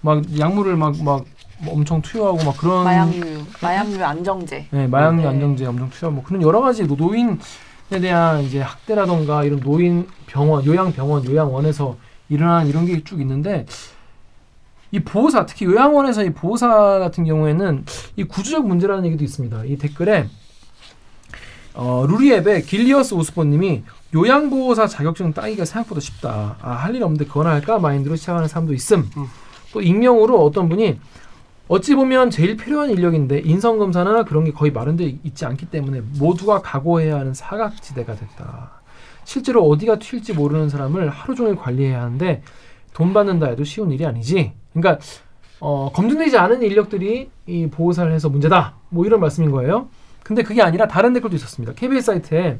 막 0.00 0.22
약물을 0.38 0.74
막 0.76 0.94
막 1.02 1.24
엄청 1.68 2.00
투여하고 2.02 2.38
막 2.44 2.56
그런 2.56 2.84
마약류, 2.84 3.44
마약류 3.62 4.04
안정제. 4.04 4.66
네, 4.70 4.86
마약류 4.86 5.20
네. 5.22 5.28
안정제 5.28 5.66
엄청 5.66 5.90
투여하고 5.90 6.14
뭐 6.16 6.24
그런 6.24 6.40
여러 6.42 6.60
가지 6.62 6.86
노- 6.86 6.96
노인에 6.96 7.36
대한 8.00 8.42
이제 8.42 8.60
학대라던가 8.60 9.44
이런 9.44 9.60
노인 9.60 10.06
병원, 10.26 10.64
요양병원, 10.64 11.26
요양원에서 11.26 11.96
일어나는 12.30 12.68
이런 12.68 12.86
게 12.86 13.04
쭉 13.04 13.20
있는데 13.20 13.66
이 14.94 15.00
보호사 15.00 15.44
특히 15.44 15.66
요양원에서 15.66 16.22
이 16.22 16.30
보호사 16.30 16.68
같은 17.00 17.24
경우에는 17.24 17.84
이 18.14 18.22
구조적 18.22 18.64
문제라는 18.68 19.04
얘기도 19.06 19.24
있습니다. 19.24 19.64
이 19.64 19.76
댓글에 19.76 20.28
어, 21.74 22.06
루리앱의 22.08 22.62
길리어스 22.62 23.14
오스본님이 23.14 23.82
요양보호사 24.14 24.86
자격증 24.86 25.32
따기가 25.32 25.64
생각보다 25.64 26.00
쉽다. 26.00 26.58
아, 26.62 26.70
할 26.70 26.94
일 26.94 27.02
없는데 27.02 27.24
그거나 27.24 27.50
할까 27.50 27.80
마인드로 27.80 28.14
시작하는 28.14 28.46
사람도 28.46 28.72
있음. 28.74 29.10
음. 29.16 29.26
또 29.72 29.80
익명으로 29.82 30.40
어떤 30.40 30.68
분이 30.68 31.00
어찌 31.66 31.96
보면 31.96 32.30
제일 32.30 32.56
필요한 32.56 32.90
인력인데 32.90 33.40
인성 33.40 33.78
검사나 33.80 34.22
그런 34.22 34.44
게 34.44 34.52
거의 34.52 34.70
마련돼 34.70 35.18
있지 35.24 35.44
않기 35.44 35.66
때문에 35.66 36.02
모두가 36.20 36.60
각오해야 36.62 37.18
하는 37.18 37.34
사각지대가 37.34 38.14
됐다. 38.14 38.80
실제로 39.24 39.66
어디가 39.68 39.98
튈지 39.98 40.34
모르는 40.34 40.68
사람을 40.68 41.10
하루 41.10 41.34
종일 41.34 41.56
관리해야 41.56 42.00
하는데 42.00 42.42
돈 42.92 43.12
받는다 43.12 43.46
해도 43.46 43.64
쉬운 43.64 43.90
일이 43.90 44.06
아니지. 44.06 44.52
그러니까 44.74 45.02
어, 45.60 45.90
검증되지 45.94 46.36
않은 46.36 46.62
인력들이 46.62 47.30
이 47.46 47.66
보호사를 47.70 48.12
해서 48.12 48.28
문제다. 48.28 48.74
뭐 48.90 49.06
이런 49.06 49.20
말씀인 49.20 49.50
거예요. 49.50 49.88
근데 50.22 50.42
그게 50.42 50.60
아니라 50.62 50.86
다른 50.88 51.12
댓글도 51.14 51.36
있었습니다. 51.36 51.72
KBS 51.74 52.06
사이트에 52.06 52.58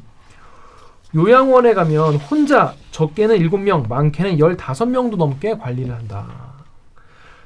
요양원에 1.15 1.75
가면 1.75 2.17
혼자 2.17 2.75
적게는 2.91 3.39
7명, 3.39 3.89
많게는 3.89 4.37
15명도 4.39 5.17
넘게 5.17 5.59
관리를 5.59 5.95
한다. 5.95 6.27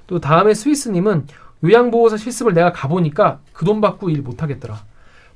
또 0.06 0.20
다음에 0.20 0.54
스위스님은 0.54 1.26
요양보호사 1.64 2.16
실습을 2.16 2.54
내가 2.54 2.72
가보니까 2.72 3.40
그 3.52 3.64
돈 3.66 3.80
받고 3.80 4.10
일 4.10 4.22
못하겠더라. 4.22 4.78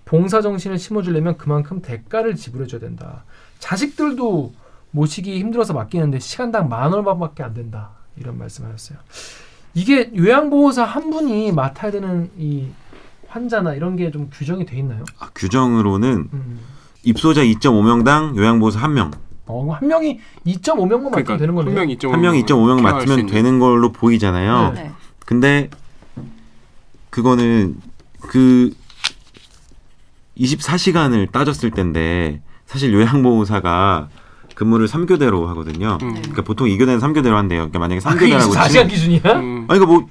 봉사정신을 0.04 0.78
심어주려면 0.78 1.36
그만큼 1.36 1.82
대가를 1.82 2.36
지불해줘야 2.36 2.80
된다. 2.80 3.24
자식들도 3.58 4.52
모시기 4.92 5.38
힘들어서 5.38 5.72
맡기는데 5.74 6.18
시간당 6.18 6.68
만 6.68 6.92
얼마밖에 6.92 7.42
안 7.42 7.54
된다. 7.54 7.90
이런 8.16 8.38
말씀하셨어요. 8.38 8.98
이게 9.74 10.10
요양보호사 10.14 10.84
한 10.84 11.10
분이 11.10 11.52
맡아야 11.52 11.90
되는 11.90 12.30
이 12.38 12.66
환자나 13.28 13.74
이런 13.74 13.96
게 13.96 14.10
좀 14.10 14.28
규정이 14.30 14.66
돼 14.66 14.76
있나요? 14.78 15.04
아, 15.18 15.30
규정으로는 15.34 16.28
음. 16.32 16.60
입소자 17.04 17.42
2.5명당 17.42 18.36
요양보호사 18.36 18.86
1명. 18.88 19.10
어, 19.46 19.62
그럼 19.62 19.70
한 19.76 19.88
명이 19.88 20.20
2.5명만 20.46 20.88
맡으면 20.88 21.10
그러니까 21.10 21.36
되는 21.38 21.54
거네요. 21.54 21.70
한 21.70 21.74
명이 21.74 21.96
2.5명 21.98 22.10
한 22.12 22.20
명이 22.20 22.42
2.5명 22.44 22.76
케어할 22.82 23.00
수 23.02 23.06
맡으면. 23.08 23.26
되는 23.26 23.58
걸로 23.58 23.92
보이잖아요. 23.92 24.72
네. 24.74 24.82
네. 24.84 24.90
근데 25.24 25.70
그거는 27.10 27.76
그 28.20 28.72
24시간을 30.38 31.30
따졌을 31.32 31.70
텐데 31.70 32.40
사실 32.66 32.92
요양보호사가 32.92 34.08
근무를 34.62 34.86
3교대로 34.86 35.46
하거든요. 35.48 35.98
음. 36.02 36.14
그러니까 36.14 36.42
보통 36.42 36.68
2교대는 36.68 37.00
3교대로 37.00 37.32
한대요. 37.34 37.68
그러니까 37.70 37.78
만약에 37.80 38.00
아, 38.04 38.14
그게 38.14 38.36
3교대라고 38.36 38.50
24시간 38.52 38.68
치면 38.70 38.88
기준이야? 38.88 39.20
음. 39.34 39.66
아니 39.68 39.78
그러니까 39.80 39.86
뭐 39.86 40.06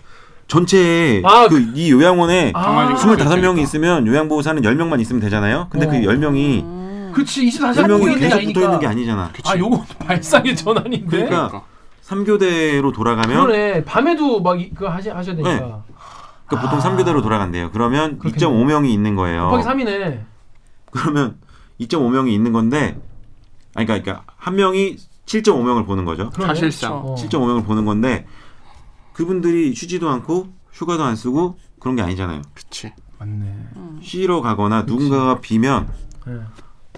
전체에 0.48 1.22
아, 1.24 1.48
그이 1.48 1.92
요양원에 1.92 2.52
아, 2.54 2.96
스물 2.98 3.16
다섯 3.18 3.36
25명이 3.36 3.40
그러니까. 3.42 3.62
있으면 3.64 4.08
요양보호사는 4.08 4.62
10명만 4.62 5.00
있으면 5.00 5.22
되잖아요. 5.22 5.68
근데 5.70 5.88
그 5.88 5.96
어. 5.96 6.00
10명이 6.00 6.64
음. 6.64 7.12
그치 7.14 7.46
24시간 7.48 7.86
10명이 7.86 8.00
있는 8.02 8.14
게 8.16 8.20
계속 8.20 8.36
아니니까. 8.38 8.54
붙어 8.60 8.66
있는 8.66 8.80
게 8.80 8.88
아니잖아. 8.88 9.32
아, 9.46 9.58
요거 9.58 9.86
발상의 10.06 10.56
전환인데. 10.56 11.26
그러니까 11.26 11.64
3교대로 12.06 12.94
돌아가면 12.94 13.42
그러네. 13.48 13.86
밤에도 13.86 14.42
막 14.42 14.60
이- 14.60 14.70
그거 14.74 14.90
하시, 14.90 15.10
하셔야 15.10 15.36
되니까. 15.36 15.50
네. 15.54 15.60
그러니까 16.48 16.70
보통 16.70 16.80
아. 16.80 16.82
3교대로 16.96 17.22
돌아간대요. 17.24 17.72
그러면 17.72 18.20
그렇겠네. 18.20 18.46
2.5명이 18.46 18.90
있는 18.90 19.16
거예요. 19.16 19.50
곱하기 19.50 19.84
3이네. 19.86 20.20
그러면 20.92 21.38
2.5명이 21.80 22.30
있는 22.30 22.52
건데 22.52 22.98
아니 23.76 23.86
그러니까, 23.88 24.04
그러니까 24.04 24.31
한 24.42 24.56
명이 24.56 24.98
7.5명을 25.28 25.86
보는 25.86 26.04
거죠. 26.04 26.32
사실상. 26.36 26.94
어. 26.94 27.16
7.5명을 27.16 27.64
보는 27.64 27.86
건데 27.86 28.26
그분들이 29.14 29.74
쉬지도 29.76 30.10
않고 30.10 30.48
휴가도 30.74 31.04
안 31.04 31.16
쓰고 31.16 31.58
그런 31.80 31.96
게 31.96 32.02
아니잖아요. 32.02 32.42
그치. 32.56 32.92
맞네. 33.20 33.46
음. 33.76 34.00
쉬러 34.02 34.42
가거나 34.42 34.84
누군가가 34.84 35.40
비면 35.42 35.90
네. 36.26 36.34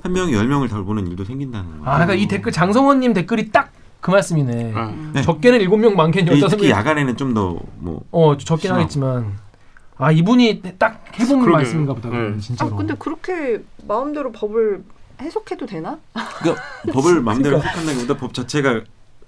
한 0.02 0.14
명이 0.14 0.32
10명을 0.34 0.70
돌보는 0.70 1.08
일도 1.08 1.26
생긴다는 1.26 1.70
거예요. 1.70 1.84
아, 1.86 1.94
그러니까 1.96 2.14
이 2.16 2.28
댓글 2.28 2.52
장성원님 2.52 3.14
댓글이 3.14 3.52
딱 3.52 3.72
그 4.04 4.12
말씀이네. 4.12 4.74
어. 4.76 4.94
네. 5.14 5.22
적게는 5.22 5.60
7명, 5.60 5.94
많게는 5.96 6.34
이- 6.36 6.42
15명. 6.42 6.50
특히 6.50 6.70
야간에는 6.70 7.16
좀 7.16 7.34
더 7.34 7.58
뭐 7.80 8.04
어, 8.12 8.36
적긴 8.36 8.64
심하고. 8.68 8.82
하겠지만. 8.82 9.38
아, 9.98 10.12
이분이 10.12 10.62
딱 10.78 11.06
해본. 11.18 11.50
말씀인가 11.50 11.94
보다. 11.94 12.10
네. 12.10 12.38
진짜로. 12.38 12.74
아 12.74 12.76
근데 12.78 12.96
그렇게 13.00 13.64
마음대로 13.88 14.34
법을 14.34 14.84
해석해도 15.24 15.66
되나? 15.66 15.98
그러니까 16.40 16.64
법을 16.94 17.22
마음대로. 17.22 17.58
해석한다기보다 17.62 18.18
법 18.18 18.34
자체가 18.34 18.82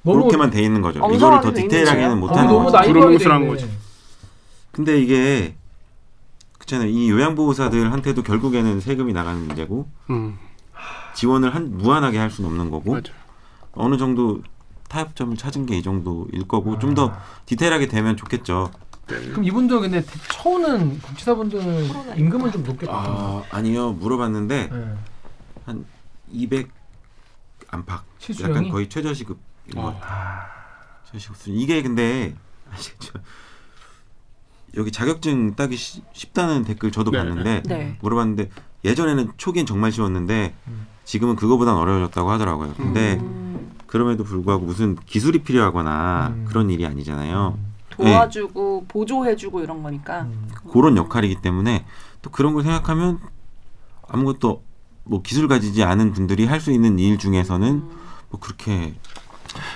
그렇게만 0.03 0.51
돼 0.51 0.61
있는 0.61 0.81
거죠. 0.81 0.99
이거를 0.99 1.13
엉성하게 1.15 1.47
더 1.47 1.53
디테일하게는 1.53 2.09
거예요? 2.09 2.15
못 2.19 2.35
아, 2.35 2.39
하는 2.41 2.63
거죠. 2.63 2.77
돼 2.77 3.47
거지. 3.47 3.69
근데 4.71 4.99
이게 5.01 5.55
그렇잖아요. 6.53 6.89
이 6.89 7.09
요양보호사들한테도 7.09 8.21
결국에는 8.23 8.79
세금이 8.81 9.13
나가는 9.13 9.39
문제고 9.47 9.87
음. 10.09 10.37
지원을 11.15 11.55
한 11.55 11.77
무한하게 11.77 12.17
할 12.17 12.29
수는 12.29 12.49
없는 12.49 12.69
거고 12.69 12.93
맞아. 12.93 13.11
어느 13.73 13.97
정도 13.97 14.41
타협점을 14.89 15.35
찾은 15.37 15.65
게 15.65 15.77
이 15.77 15.81
정도일 15.81 16.47
거고 16.47 16.77
좀더 16.79 17.13
디테일하게 17.45 17.87
되면 17.87 18.15
좋겠죠. 18.17 18.69
그럼 19.07 19.43
이분들 19.43 19.79
근데 19.81 20.03
처우는 20.31 20.99
복지사분들은 20.99 21.89
임금은 22.17 22.51
좀 22.51 22.63
높겠다. 22.63 22.93
아 22.93 23.43
아니요 23.51 23.91
물어봤는데 23.93 24.69
네. 24.71 24.93
한 25.65 25.85
200 26.31 26.69
안팎 27.69 28.03
실수령이? 28.19 28.55
약간 28.55 28.69
거의 28.71 28.87
최저시급인 28.89 29.37
거 29.75 29.87
어. 29.87 29.99
아, 30.03 30.45
최저시급 31.05 31.37
수준 31.37 31.55
이게 31.55 31.81
근데? 31.81 32.35
여기 34.77 34.91
자격증 34.91 35.55
따기 35.55 35.77
쉬- 35.77 36.01
쉽다는 36.11 36.63
댓글 36.65 36.91
저도 36.91 37.11
네. 37.11 37.19
봤는데 37.19 37.63
네. 37.63 37.97
물어봤는데 38.01 38.49
예전에는 38.83 39.31
초기엔 39.37 39.65
정말 39.65 39.91
쉬웠는데 39.91 40.53
음. 40.67 40.87
지금은 41.05 41.35
그거보단 41.35 41.75
어려워졌다고 41.75 42.29
하더라고요. 42.31 42.73
근데 42.75 43.13
음. 43.15 43.71
그럼에도 43.87 44.23
불구하고 44.23 44.65
무슨 44.65 44.95
기술이 44.95 45.43
필요하거나 45.43 46.33
음. 46.35 46.45
그런 46.47 46.69
일이 46.69 46.85
아니잖아요. 46.85 47.57
도와주고 47.91 48.85
보조해주고 48.89 49.61
이런 49.61 49.81
거니까. 49.81 50.23
음. 50.23 50.49
그런 50.69 50.97
역할이기 50.97 51.41
때문에 51.41 51.85
또 52.21 52.29
그런 52.31 52.53
걸 52.53 52.63
생각하면 52.63 53.19
아무것도 54.07 54.61
뭐 55.05 55.21
기술 55.21 55.47
가지지 55.47 55.83
않은 55.83 56.13
분들이 56.13 56.45
할 56.45 56.59
수 56.59 56.71
있는 56.71 56.97
일 56.99 57.17
중에서는 57.17 57.67
음. 57.67 57.89
뭐 58.29 58.39
그렇게 58.39 58.93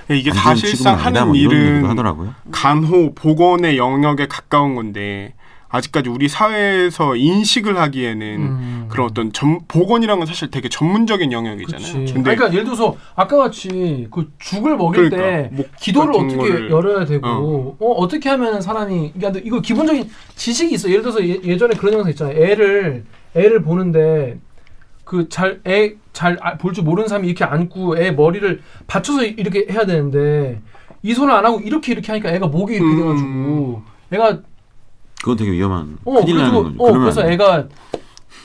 이게 0.10 0.32
안 0.32 0.36
좋은 0.36 0.56
사실상 0.56 0.96
하는 0.98 1.28
뭐 1.28 1.36
일은 1.36 1.86
하더라고요. 1.86 2.34
간호 2.52 3.13
보건의 3.13 3.78
영역에 3.78 4.28
가까운 4.28 4.76
건데 4.76 5.34
아직까지 5.72 6.10
우리 6.10 6.28
사회에서 6.28 7.15
인식을 7.15 7.78
하기에는 7.78 8.28
음. 8.42 8.86
그런 8.89 9.06
어떤 9.06 9.32
전, 9.32 9.60
보건이란 9.68 10.18
건 10.18 10.26
사실 10.26 10.50
되게 10.50 10.68
전문적인 10.68 11.32
영역이잖아요. 11.32 12.06
그러니까 12.24 12.52
예를 12.52 12.63
들어서 12.63 12.98
아까 13.15 13.38
같이 13.38 14.08
그 14.10 14.32
죽을 14.39 14.76
먹일 14.78 15.12
그러니까 15.12 15.50
때목 15.52 15.70
기도를 15.80 16.15
어떻게 16.15 16.36
거를- 16.38 16.72
열어야 16.72 17.06
되고 17.06 17.78
어. 17.80 18.08
떻게 18.08 18.30
하면 18.30 18.60
사람이 18.62 19.13
그러니까 19.13 19.39
이거 19.46 19.62
기본적인 19.62 20.10
지식이 20.36 20.74
있어. 20.74 20.89
예를 20.89 21.04
들어서 21.04 21.24
예, 21.24 21.56
전에 21.58 21.76
그런 21.76 21.94
영상 21.94 22.10
있잖아요. 22.10 22.36
애를 22.36 23.06
애를 23.36 23.62
보는데 23.62 24.39
그 25.10 25.28
잘 25.28 25.60
애 25.65 25.98
잘 26.13 26.38
볼 26.60 26.72
줄 26.74 26.84
모르는 26.84 27.08
사람이 27.10 27.28
이렇게 27.28 27.43
안고 27.43 27.98
애 27.98 28.12
머리를 28.12 28.62
받쳐서 28.86 29.24
이렇게 29.26 29.65
해야 29.72 29.86
되는데 29.88 30.62
이 31.02 31.13
손을 31.15 31.34
안 31.34 31.43
하고 31.45 31.60
이렇게 31.60 31.93
이렇게 31.93 32.12
하니까 32.12 32.30
애가 32.30 32.45
목이 32.48 32.76
이렇게 32.76 32.91
음. 32.91 32.98
돼가지고 32.98 33.82
애가 34.12 34.41
그건 35.22 35.36
되게 35.38 35.52
위험한 35.52 35.98
어 36.06 36.13
큰일 36.22 36.38
나는 36.38 36.52
그래서 36.52 36.63
거죠. 36.63 36.76
어 36.78 36.86
그러면 36.86 37.02
그래서. 37.02 37.28
애가 37.32 37.67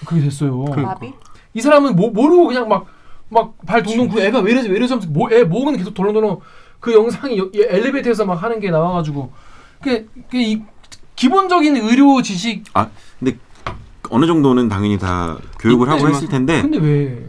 그게 0.07 0.20
됐어요. 0.22 0.64
그- 0.64 0.81
마비? 0.81 1.12
이 1.53 1.61
사람은 1.61 1.94
모, 1.96 2.09
모르고 2.11 2.46
그냥 2.48 2.66
막 2.68 2.87
막 3.31 3.55
발 3.66 3.83
동동 3.83 4.09
그 4.09 4.20
애가 4.22 4.40
왜 4.40 4.53
이러지 4.53 4.68
왜 4.70 4.77
이러지 4.77 4.92
하면서 4.94 5.11
모, 5.11 5.31
애 5.33 5.44
목은 5.44 5.77
계속 5.77 5.92
덜렁덜렁 5.94 6.40
그 6.81 6.92
영상이 6.94 7.37
여- 7.38 7.50
엘리베이터에서 7.55 8.24
막 8.24 8.42
하는 8.42 8.59
게 8.61 8.70
나와가지고 8.70 9.33
그게, 9.83 10.07
그게 10.31 10.42
이 10.53 10.62
기본적인 11.16 11.77
의료 11.77 12.22
지식 12.22 12.64
아 12.74 12.88
근데 13.18 13.37
어느 14.11 14.27
정도는 14.27 14.69
당연히 14.69 14.99
다 14.99 15.38
교육을 15.59 15.88
하고 15.88 16.09
했을 16.09 16.29
텐데 16.29 16.62
근데 16.62 16.79
왜 16.79 17.27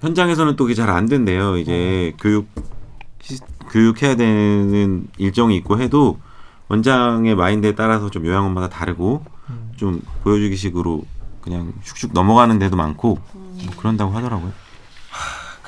현장에서는 0.00 0.56
또 0.56 0.64
그게 0.64 0.74
잘 0.74 0.90
안 0.90 1.06
된대요. 1.06 1.56
이제 1.56 2.12
교육 2.20 2.46
시- 3.20 3.40
교육해야 3.70 4.14
되는 4.16 5.08
일정이 5.18 5.56
있고 5.56 5.78
해도 5.80 6.18
원장의 6.68 7.34
마인드에 7.34 7.74
따라서 7.74 8.10
좀 8.10 8.24
요양원마다 8.26 8.68
다르고 8.68 9.24
음. 9.50 9.72
좀 9.76 10.00
보여주기식으로 10.22 11.04
그냥 11.40 11.72
슉슉 11.84 12.12
넘어가는 12.12 12.58
데도 12.58 12.76
많고 12.76 13.18
뭐 13.32 13.74
그런다고 13.76 14.12
하더라고요. 14.12 14.52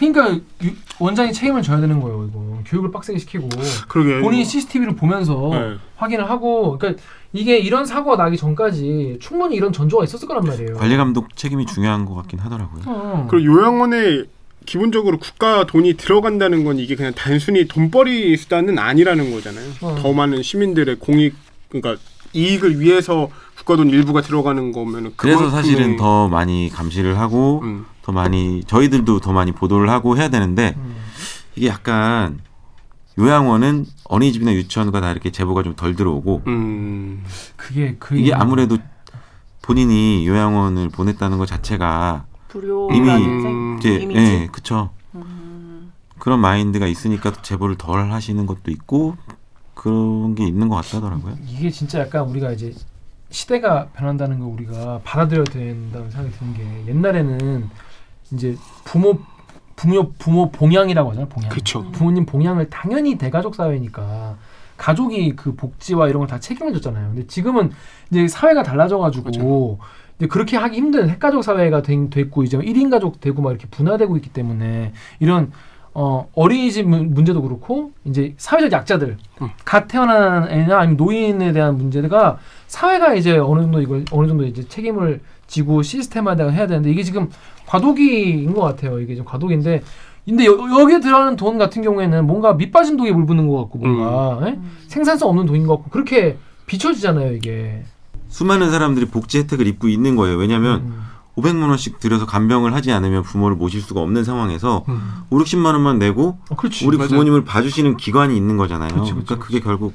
그러니까 0.01 0.41
유- 0.65 0.73
원장이 0.99 1.33
책임을 1.33 1.63
져야 1.63 1.81
되는 1.81 2.01
거예요 2.01 2.27
이거 2.29 2.59
교육을 2.65 2.91
빡세게 2.91 3.19
시키고 3.19 3.49
그러게 3.89 4.21
본인이 4.21 4.45
CCTV를 4.45 4.97
보면서 4.97 5.51
네. 5.53 5.75
확인을 5.97 6.29
하고 6.31 6.79
그러니까 6.79 7.03
이게 7.33 7.59
이런 7.59 7.85
사고가 7.85 8.17
나기 8.17 8.37
전까지 8.37 9.19
충분히 9.21 9.57
이런 9.57 9.73
전조가 9.73 10.03
있었을 10.05 10.27
거란 10.27 10.43
말이에요. 10.45 10.75
관리 10.75 10.97
감독 10.97 11.37
책임이 11.37 11.67
중요한 11.67 12.05
것 12.05 12.15
같긴 12.15 12.41
하더라고요. 12.41 12.83
어. 12.87 13.27
그리고 13.31 13.55
요양원에 13.55 14.25
기본적으로 14.67 15.19
국가 15.19 15.65
돈이 15.67 15.95
들어간다는 15.95 16.65
건 16.65 16.79
이게 16.79 16.97
그냥 16.97 17.13
단순히 17.15 17.69
돈벌이 17.69 18.37
수단은 18.37 18.79
아니라는 18.79 19.31
거잖아요. 19.33 19.71
어. 19.83 19.97
더 20.01 20.13
많은 20.13 20.43
시민들의 20.43 20.97
공익 20.97 21.35
그러니까 21.69 22.03
이익을 22.33 22.81
위해서 22.81 23.31
국가 23.57 23.77
돈 23.77 23.91
일부가 23.91 24.23
들어가는 24.23 24.73
거면은 24.73 25.13
그래서 25.17 25.51
사실은 25.51 25.97
더 25.97 26.29
많이 26.29 26.69
감시를 26.71 27.19
하고 27.19 27.61
음. 27.63 27.87
더 28.03 28.13
많이 28.13 28.63
저희들도 28.65 29.21
더 29.21 29.33
많이 29.33 29.53
보도를 29.53 29.91
하고 29.91 30.17
해야 30.17 30.29
되는데 30.29 30.75
음. 30.77 30.97
이게 31.57 31.67
약간 31.69 32.41
요양원은 33.19 33.87
어린이집이나 34.05 34.53
유치원과 34.55 35.01
다 35.01 35.11
이렇게 35.11 35.31
제보가 35.31 35.63
좀 35.63 35.75
덜 35.77 35.95
들어오고 35.95 36.43
음. 36.47 37.25
그게 37.57 37.97
그 37.99 38.17
이게 38.17 38.33
아무래도 38.33 38.79
본인이 39.63 40.27
요양원을 40.27 40.89
보냈다는 40.89 41.39
것 41.39 41.47
자체가 41.47 42.25
이미- 42.93 43.07
생 43.09 43.77
이제. 43.79 44.09
예 44.15 44.49
그쵸 44.51 44.91
음. 45.15 45.93
그런 46.19 46.41
마인드가 46.41 46.87
있으니까 46.87 47.33
제보를 47.43 47.77
덜 47.77 48.11
하시는 48.11 48.45
것도 48.47 48.71
있고 48.71 49.17
그런 49.75 50.35
게 50.35 50.47
있는 50.47 50.69
것 50.69 50.77
같다더라고요. 50.77 51.37
이게 51.47 51.71
진짜 51.71 52.01
약간 52.01 52.23
우리가 52.29 52.53
이제 52.53 52.75
시대가 53.31 53.87
변한다는 53.95 54.41
거 54.41 54.47
우리가 54.47 55.01
받아들여야 55.05 55.45
된다는 55.45 56.11
생각이 56.11 56.37
드는 56.37 56.55
게 56.55 56.91
옛날에는 56.93 57.71
이제 58.33 58.57
부모 58.85 59.19
부모 59.77 60.13
부모 60.19 60.51
봉양이라고 60.51 61.11
하잖아요 61.11 61.29
봉양 61.29 61.51
그쵸. 61.51 61.91
부모님 61.93 62.27
봉양을 62.27 62.69
당연히 62.71 63.17
대가족 63.17 63.55
사회니까 63.55 64.37
가족이 64.77 65.37
그 65.37 65.55
복지와 65.55 66.09
이런 66.09 66.21
걸 66.21 66.27
다 66.29 66.39
책임을 66.41 66.73
졌잖아요 66.75 67.09
근데 67.09 67.27
지금은 67.27 67.71
이제 68.11 68.29
사회가 68.29 68.63
달라져가지고 68.63 69.79
이제 70.19 70.27
그렇게 70.27 70.57
하기 70.59 70.77
힘든 70.77 71.09
핵가족 71.09 71.43
사회가 71.43 71.83
된, 71.83 72.11
됐고 72.11 72.43
이제 72.43 72.59
1인 72.59 72.91
가족 72.91 73.21
되고 73.21 73.41
막 73.43 73.51
이렇게 73.51 73.67
분화되고 73.71 74.17
있기 74.17 74.31
때문에 74.31 74.93
이런 75.19 75.51
어, 75.93 76.29
어린이집 76.35 76.87
문- 76.87 77.13
문제도 77.15 77.43
그렇고 77.43 77.91
이제 78.05 78.35
사회적 78.37 78.71
약자들 78.71 79.17
음. 79.43 79.49
갓 79.65 79.89
태어난 79.89 80.49
애나 80.49 80.79
아니면 80.79 80.97
노인에 80.97 81.53
대한 81.53 81.77
문제가 81.77 82.39
사회가 82.69 83.15
이제 83.15 83.39
어느 83.39 83.63
정도 83.63 83.81
이걸 83.81 84.05
어느 84.13 84.29
정도 84.29 84.45
이제 84.47 84.63
책임을 84.69 85.21
지고 85.51 85.83
시스템화되가 85.83 86.51
해야 86.51 86.67
되는데 86.69 86.91
이게 86.91 87.03
지금 87.03 87.29
과도기인 87.67 88.55
것 88.55 88.63
같아요. 88.63 89.01
이게 89.01 89.17
좀 89.17 89.25
과도기인데 89.25 89.83
근데 90.25 90.47
여, 90.47 90.53
여기에 90.53 91.01
들어가는 91.01 91.35
돈 91.37 91.59
같은 91.59 91.83
경우에는 91.83 92.25
뭔가 92.25 92.55
밑빠진 92.55 92.97
독에 92.97 93.11
물 93.11 93.27
붓는 93.27 93.49
것 93.49 93.57
같고 93.63 93.79
뭔가 93.79 94.47
예? 94.47 94.61
생산성 94.87 95.29
없는 95.29 95.47
돈인 95.47 95.67
것 95.67 95.77
같고 95.77 95.91
그렇게 95.91 96.39
비춰지잖아요 96.67 97.35
이게. 97.35 97.83
수많은 98.29 98.71
사람들이 98.71 99.07
복지 99.07 99.39
혜택을 99.39 99.67
입고 99.67 99.89
있는 99.89 100.15
거예요. 100.15 100.37
왜냐하면 100.37 100.83
음. 100.83 101.03
500만 101.37 101.69
원씩 101.69 101.99
들여서 101.99 102.27
간병을 102.27 102.73
하지 102.73 102.93
않으면 102.93 103.25
부모를 103.25 103.57
모실 103.57 103.81
수가 103.81 104.01
없는 104.01 104.23
상황에서 104.23 104.85
음. 104.89 105.01
5, 105.31 105.39
60만 105.39 105.67
원만 105.67 105.99
내고 105.99 106.39
어, 106.49 106.55
그렇지. 106.55 106.87
우리 106.87 106.97
맞아요. 106.97 107.09
부모님을 107.09 107.45
봐주시는 107.45 107.97
기관이 107.97 108.37
있는 108.37 108.57
거잖아요. 108.57 108.91
그치, 108.91 109.15
그치, 109.15 109.25
그러니까 109.27 109.39
그게 109.39 109.59
결국 109.59 109.95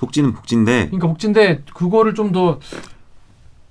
복지는 0.00 0.34
복지인데 0.34 0.86
그러니까 0.88 1.08
복지인데 1.08 1.62
그거를 1.72 2.14
좀더 2.14 2.58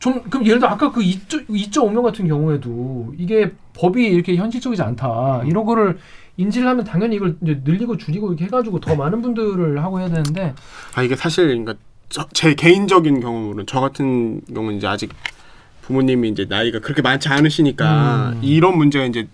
좀 0.01 0.21
그럼 0.23 0.45
예를 0.47 0.59
들어 0.59 0.71
아까 0.71 0.91
그 0.91 0.99
2.5명 1.01 2.01
같은 2.01 2.27
경우에도 2.27 3.13
이게 3.17 3.51
법이 3.75 4.03
이렇게 4.03 4.35
현실적이지 4.35 4.81
않다 4.81 5.43
이런 5.45 5.63
거를 5.63 5.99
인지를 6.37 6.67
하면 6.67 6.83
당연히 6.83 7.17
이걸 7.17 7.37
이제 7.43 7.61
늘리고 7.63 7.97
줄이고 7.97 8.29
이렇게 8.29 8.45
해가지고 8.45 8.79
더 8.79 8.95
많은 8.95 9.21
분들을 9.21 9.81
하고 9.83 9.99
해야 9.99 10.09
되는데 10.09 10.55
아 10.95 11.03
이게 11.03 11.15
사실 11.15 11.47
그러니까 11.47 11.75
저, 12.09 12.27
제 12.33 12.55
개인적인 12.55 13.19
경험으로는 13.21 13.65
저 13.67 13.79
같은 13.79 14.41
경우는 14.53 14.77
이제 14.77 14.87
아직 14.87 15.11
부모님이 15.83 16.29
이제 16.29 16.47
나이가 16.49 16.79
그렇게 16.79 17.03
많지 17.03 17.29
않으시니까 17.29 18.33
음. 18.35 18.39
이런 18.41 18.77
문제가 18.77 19.05
이제 19.05 19.27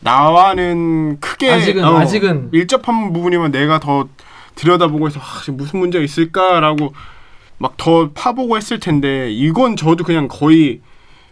나와는 0.00 1.20
크게 1.20 1.48
아직은- 1.50 1.84
어, 1.84 1.96
아직은. 1.98 2.50
밀접한 2.50 3.12
부분이면 3.12 3.52
내가 3.52 3.78
더 3.78 4.08
들여다보고 4.56 5.06
해서 5.06 5.20
아, 5.20 5.52
무슨 5.52 5.78
문제가 5.78 6.02
있을까라고 6.04 6.92
막 7.58 7.76
더 7.76 8.10
파보고 8.12 8.56
했을 8.56 8.78
텐데 8.80 9.30
이건 9.32 9.76
저도 9.76 10.04
그냥 10.04 10.28
거의 10.28 10.80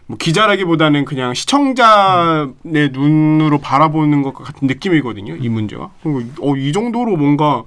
뭐 0.07 0.17
기자라기보다는 0.17 1.05
그냥 1.05 1.33
시청자의 1.33 2.53
눈으로 2.91 3.59
바라보는 3.59 4.21
것 4.23 4.33
같은 4.33 4.67
느낌이거든요. 4.67 5.35
이 5.35 5.49
문제가. 5.49 5.89
어, 6.41 6.55
이 6.55 6.71
정도로 6.71 7.17
뭔가 7.17 7.63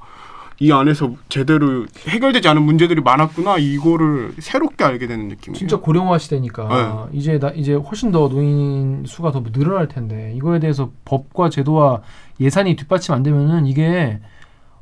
이 0.59 0.73
안에서 0.73 1.13
제대로 1.31 1.87
해결되지 2.07 2.47
않은 2.49 2.63
문제들이 2.63 3.01
많았구나 3.01 3.57
이거를 3.59 4.35
새롭게 4.39 4.85
알게 4.85 5.07
되는 5.07 5.29
느낌이에요. 5.29 5.59
진짜 5.59 5.79
고령화 5.79 6.19
시대니까 6.19 7.09
이제 7.13 7.39
나 7.39 7.49
이제 7.51 7.73
훨씬 7.75 8.13
더 8.13 8.29
노인 8.29 9.05
수가 9.07 9.33
더 9.33 9.43
늘어날 9.43 9.89
텐데 9.89 10.35
이거에 10.37 10.59
대해서 10.61 10.91
법과 11.07 11.49
제도와 11.49 12.03
예산이 12.41 12.77
뒷받침 12.77 13.15
안 13.15 13.23
되면은 13.23 13.67
이게 13.67 14.19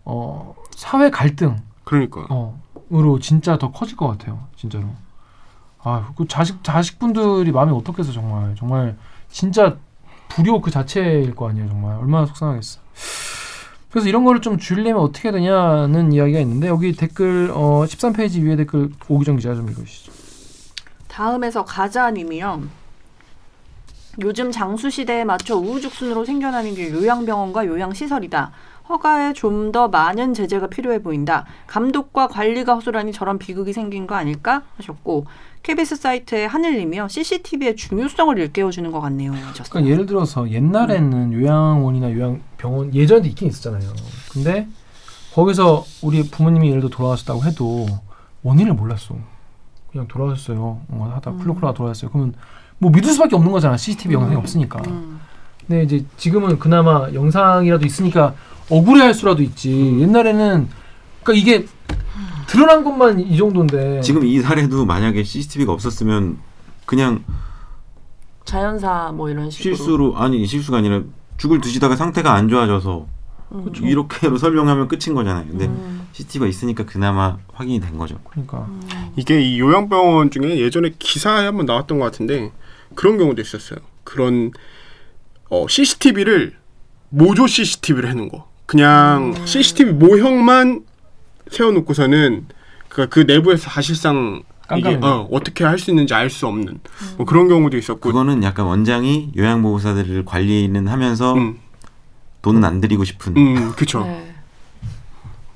어 0.04 0.54
사회 0.74 1.10
갈등 1.10 1.56
그러니까 1.84 2.26
어, 2.28 2.60
으로 2.92 3.18
진짜 3.18 3.58
더 3.58 3.70
커질 3.70 3.96
것 3.96 4.08
같아요. 4.08 4.46
진짜로. 4.56 4.86
아, 5.82 6.12
그 6.16 6.26
자식 6.26 6.64
자식분들이 6.64 7.52
마음이 7.52 7.72
어떻겠어 7.72 8.12
정말. 8.12 8.54
정말 8.56 8.96
진짜 9.30 9.76
불효 10.28 10.60
그 10.60 10.70
자체일 10.70 11.34
거 11.34 11.48
아니에요, 11.48 11.68
정말. 11.68 11.98
얼마나 11.98 12.26
속상하겠어. 12.26 12.80
그래서 13.90 14.08
이런 14.08 14.24
거를 14.24 14.40
좀 14.40 14.58
줄이려면 14.58 15.02
어떻게 15.02 15.30
되냐는 15.30 16.12
이야기가 16.12 16.40
있는데 16.40 16.68
여기 16.68 16.92
댓글 16.92 17.50
어 17.54 17.84
13페이지 17.86 18.42
위에 18.42 18.56
댓글 18.56 18.90
오기정 19.08 19.36
기자 19.36 19.54
좀 19.54 19.68
읽으시죠. 19.68 20.12
다음에서 21.08 21.64
가자 21.64 22.10
님이요. 22.10 22.62
요즘 24.20 24.50
장수 24.50 24.90
시대에 24.90 25.24
맞춰 25.24 25.56
우후죽순으로 25.56 26.24
생겨나는 26.24 26.74
게 26.74 26.90
요양병원과 26.90 27.66
요양시설이다. 27.66 28.50
허가에 28.88 29.32
좀 29.34 29.70
더 29.72 29.88
많은 29.88 30.32
제재가 30.34 30.68
필요해 30.68 31.02
보인다. 31.02 31.44
감독과 31.66 32.28
관리가 32.28 32.74
허술하니 32.76 33.12
저런 33.12 33.38
비극이 33.38 33.72
생긴 33.74 34.06
거 34.06 34.14
아닐까 34.14 34.62
하셨고 34.78 35.26
KBS 35.62 35.96
사이트의 35.96 36.48
하늘님이요. 36.48 37.08
CCTV의 37.08 37.76
중요성을 37.76 38.38
일깨워주는 38.38 38.90
것 38.90 39.00
같네요. 39.00 39.32
하셨어요. 39.32 39.66
그러니까 39.70 39.92
예를 39.92 40.06
들어서 40.06 40.50
옛날에는 40.50 41.32
요양원이나 41.34 42.12
요양병원 42.12 42.94
예전에도 42.94 43.28
있긴 43.28 43.48
있었잖아요. 43.48 43.90
근데 44.32 44.66
거기서 45.34 45.84
우리 46.02 46.22
부모님이 46.30 46.68
예를 46.70 46.80
들어 46.80 46.90
돌아가셨다고 46.90 47.44
해도 47.44 47.86
원인을 48.42 48.72
몰랐어. 48.74 49.16
그냥 49.92 50.06
돌아가셨어요. 50.08 50.80
어, 50.88 51.12
하다 51.14 51.32
플로클라가 51.32 51.74
돌아갔어요. 51.74 52.10
그러면 52.10 52.34
뭐 52.78 52.90
믿을 52.90 53.12
수밖에 53.12 53.36
없는 53.36 53.52
거잖아. 53.52 53.76
CCTV 53.76 54.14
영상이 54.14 54.36
없으니까. 54.36 54.80
음. 54.86 55.20
근데 55.66 55.82
이제 55.82 56.04
지금은 56.16 56.58
그나마 56.58 57.12
영상이라도 57.12 57.84
있으니까 57.84 58.34
억울해할 58.70 59.14
수라도 59.14 59.42
있지. 59.42 59.70
옛날에는 60.00 60.68
그러니까 61.22 61.32
이게 61.32 61.66
드러난 62.46 62.82
것만 62.82 63.20
이 63.20 63.36
정도인데 63.36 64.00
지금 64.00 64.24
이 64.24 64.40
사례도 64.40 64.86
만약에 64.86 65.22
CCTV가 65.22 65.72
없었으면 65.72 66.38
그냥 66.86 67.24
자연사 68.44 69.12
뭐 69.14 69.28
이런 69.28 69.50
식으로. 69.50 69.76
실수로 69.76 70.16
아니 70.16 70.46
실수가 70.46 70.78
아니라 70.78 71.02
죽을 71.36 71.60
드시다가 71.60 71.96
상태가 71.96 72.32
안 72.32 72.48
좋아져서 72.48 73.06
음. 73.52 73.72
이렇게로 73.82 74.36
설명하면 74.38 74.88
끝인 74.88 75.14
거잖아요. 75.14 75.46
근데 75.46 75.66
음. 75.66 76.06
CCTV가 76.12 76.48
있으니까 76.48 76.84
그나마 76.84 77.36
확인이 77.52 77.80
된 77.80 77.98
거죠. 77.98 78.18
그러니까 78.30 78.66
이게 79.16 79.40
이 79.40 79.60
요양병원 79.60 80.30
중에 80.30 80.58
예전에 80.58 80.92
기사에 80.98 81.44
한번 81.44 81.66
나왔던 81.66 81.98
것 81.98 82.06
같은데 82.06 82.50
그런 82.94 83.18
경우도 83.18 83.40
있었어요. 83.42 83.78
그런 84.04 84.52
어, 85.50 85.66
CCTV를 85.68 86.56
모조 87.10 87.46
CCTV를 87.46 88.08
해놓은 88.10 88.28
거. 88.30 88.48
그냥 88.68 89.34
CCTV 89.46 89.92
모형만 89.94 90.82
세워놓고서는 91.50 92.46
그, 92.90 93.08
그 93.08 93.20
내부에서 93.20 93.70
사실상 93.70 94.42
이게. 94.76 94.98
어, 95.00 95.26
어떻게 95.32 95.64
할 95.64 95.78
수 95.78 95.90
있는지 95.90 96.12
알 96.12 96.28
수 96.28 96.46
없는 96.46 96.78
뭐 97.16 97.24
그런 97.24 97.48
경우도 97.48 97.78
있었고. 97.78 98.00
그거는 98.00 98.42
약간 98.42 98.66
원장이 98.66 99.32
요양보호사들을 99.34 100.26
관리는 100.26 100.86
하면서 100.86 101.32
음, 101.32 101.58
돈은 102.42 102.62
안 102.62 102.82
들이고 102.82 103.04
싶은 103.04 103.34
음, 103.38 103.72
그쵸. 103.74 104.02
네. 104.04 104.34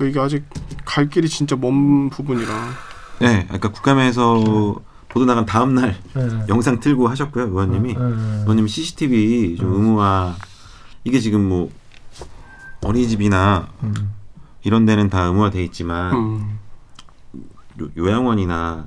이게 0.09 0.19
아직 0.19 0.45
갈 0.87 1.11
길이 1.11 1.29
진짜 1.29 1.55
먼 1.55 2.09
부분이라. 2.09 2.49
네, 3.21 3.45
그러니까 3.45 3.69
국감에서 3.73 4.81
보도 5.11 5.27
나간 5.27 5.45
다음 5.45 5.75
날 5.75 5.97
네. 6.15 6.29
영상 6.49 6.81
틀고 6.81 7.09
하셨고요, 7.09 7.45
의원님이. 7.49 7.93
네, 7.93 7.99
네. 8.01 8.39
의원님이 8.41 8.69
CCTV 8.71 9.57
좀 9.59 9.75
의무화 9.75 10.35
이게 11.05 11.21
지금 11.21 11.47
뭐 11.47 11.71
어린이집이나 12.85 13.69
음. 13.83 14.13
이런 14.65 14.85
데는 14.85 15.09
다 15.09 15.23
의무화돼 15.25 15.63
있지만 15.65 16.15
음, 16.15 16.59
요, 17.81 17.89
요양원이나 17.97 18.87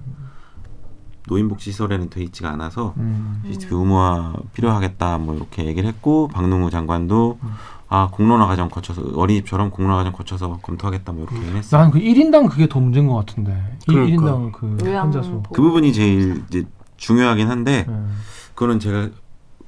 노인복지시설에는 1.27 2.09
돼 2.09 2.21
있지가 2.23 2.49
않아서 2.51 2.93
음. 2.97 3.41
의무화 3.45 4.33
필요하겠다 4.53 5.17
뭐 5.17 5.35
이렇게 5.35 5.65
얘기를 5.65 5.89
했고 5.89 6.27
박능우 6.27 6.69
장관도 6.69 7.39
아 7.87 8.09
공론화 8.11 8.47
과정 8.47 8.69
거쳐서 8.69 9.01
어린이집처럼 9.15 9.71
공론화 9.71 9.97
과정 9.97 10.11
거쳐서 10.13 10.59
검토하겠다 10.61 11.11
뭐 11.13 11.23
이렇게 11.23 11.37
얘기를 11.37 11.57
했어요. 11.57 11.81
난그 11.81 11.99
1인당 11.99 12.49
그게 12.49 12.67
더 12.67 12.79
문제인 12.79 13.07
것 13.07 13.15
같은데. 13.15 13.51
일 13.87 13.95
그러니까. 13.95 14.23
1인당 14.23 14.51
그 14.51 14.91
환자 14.91 15.21
수. 15.21 15.43
그 15.51 15.61
부분이 15.61 15.93
제일 15.93 16.43
이제 16.47 16.65
중요하긴 16.97 17.47
한데 17.47 17.85
네. 17.87 18.05
그거는 18.53 18.79
제가 18.79 19.09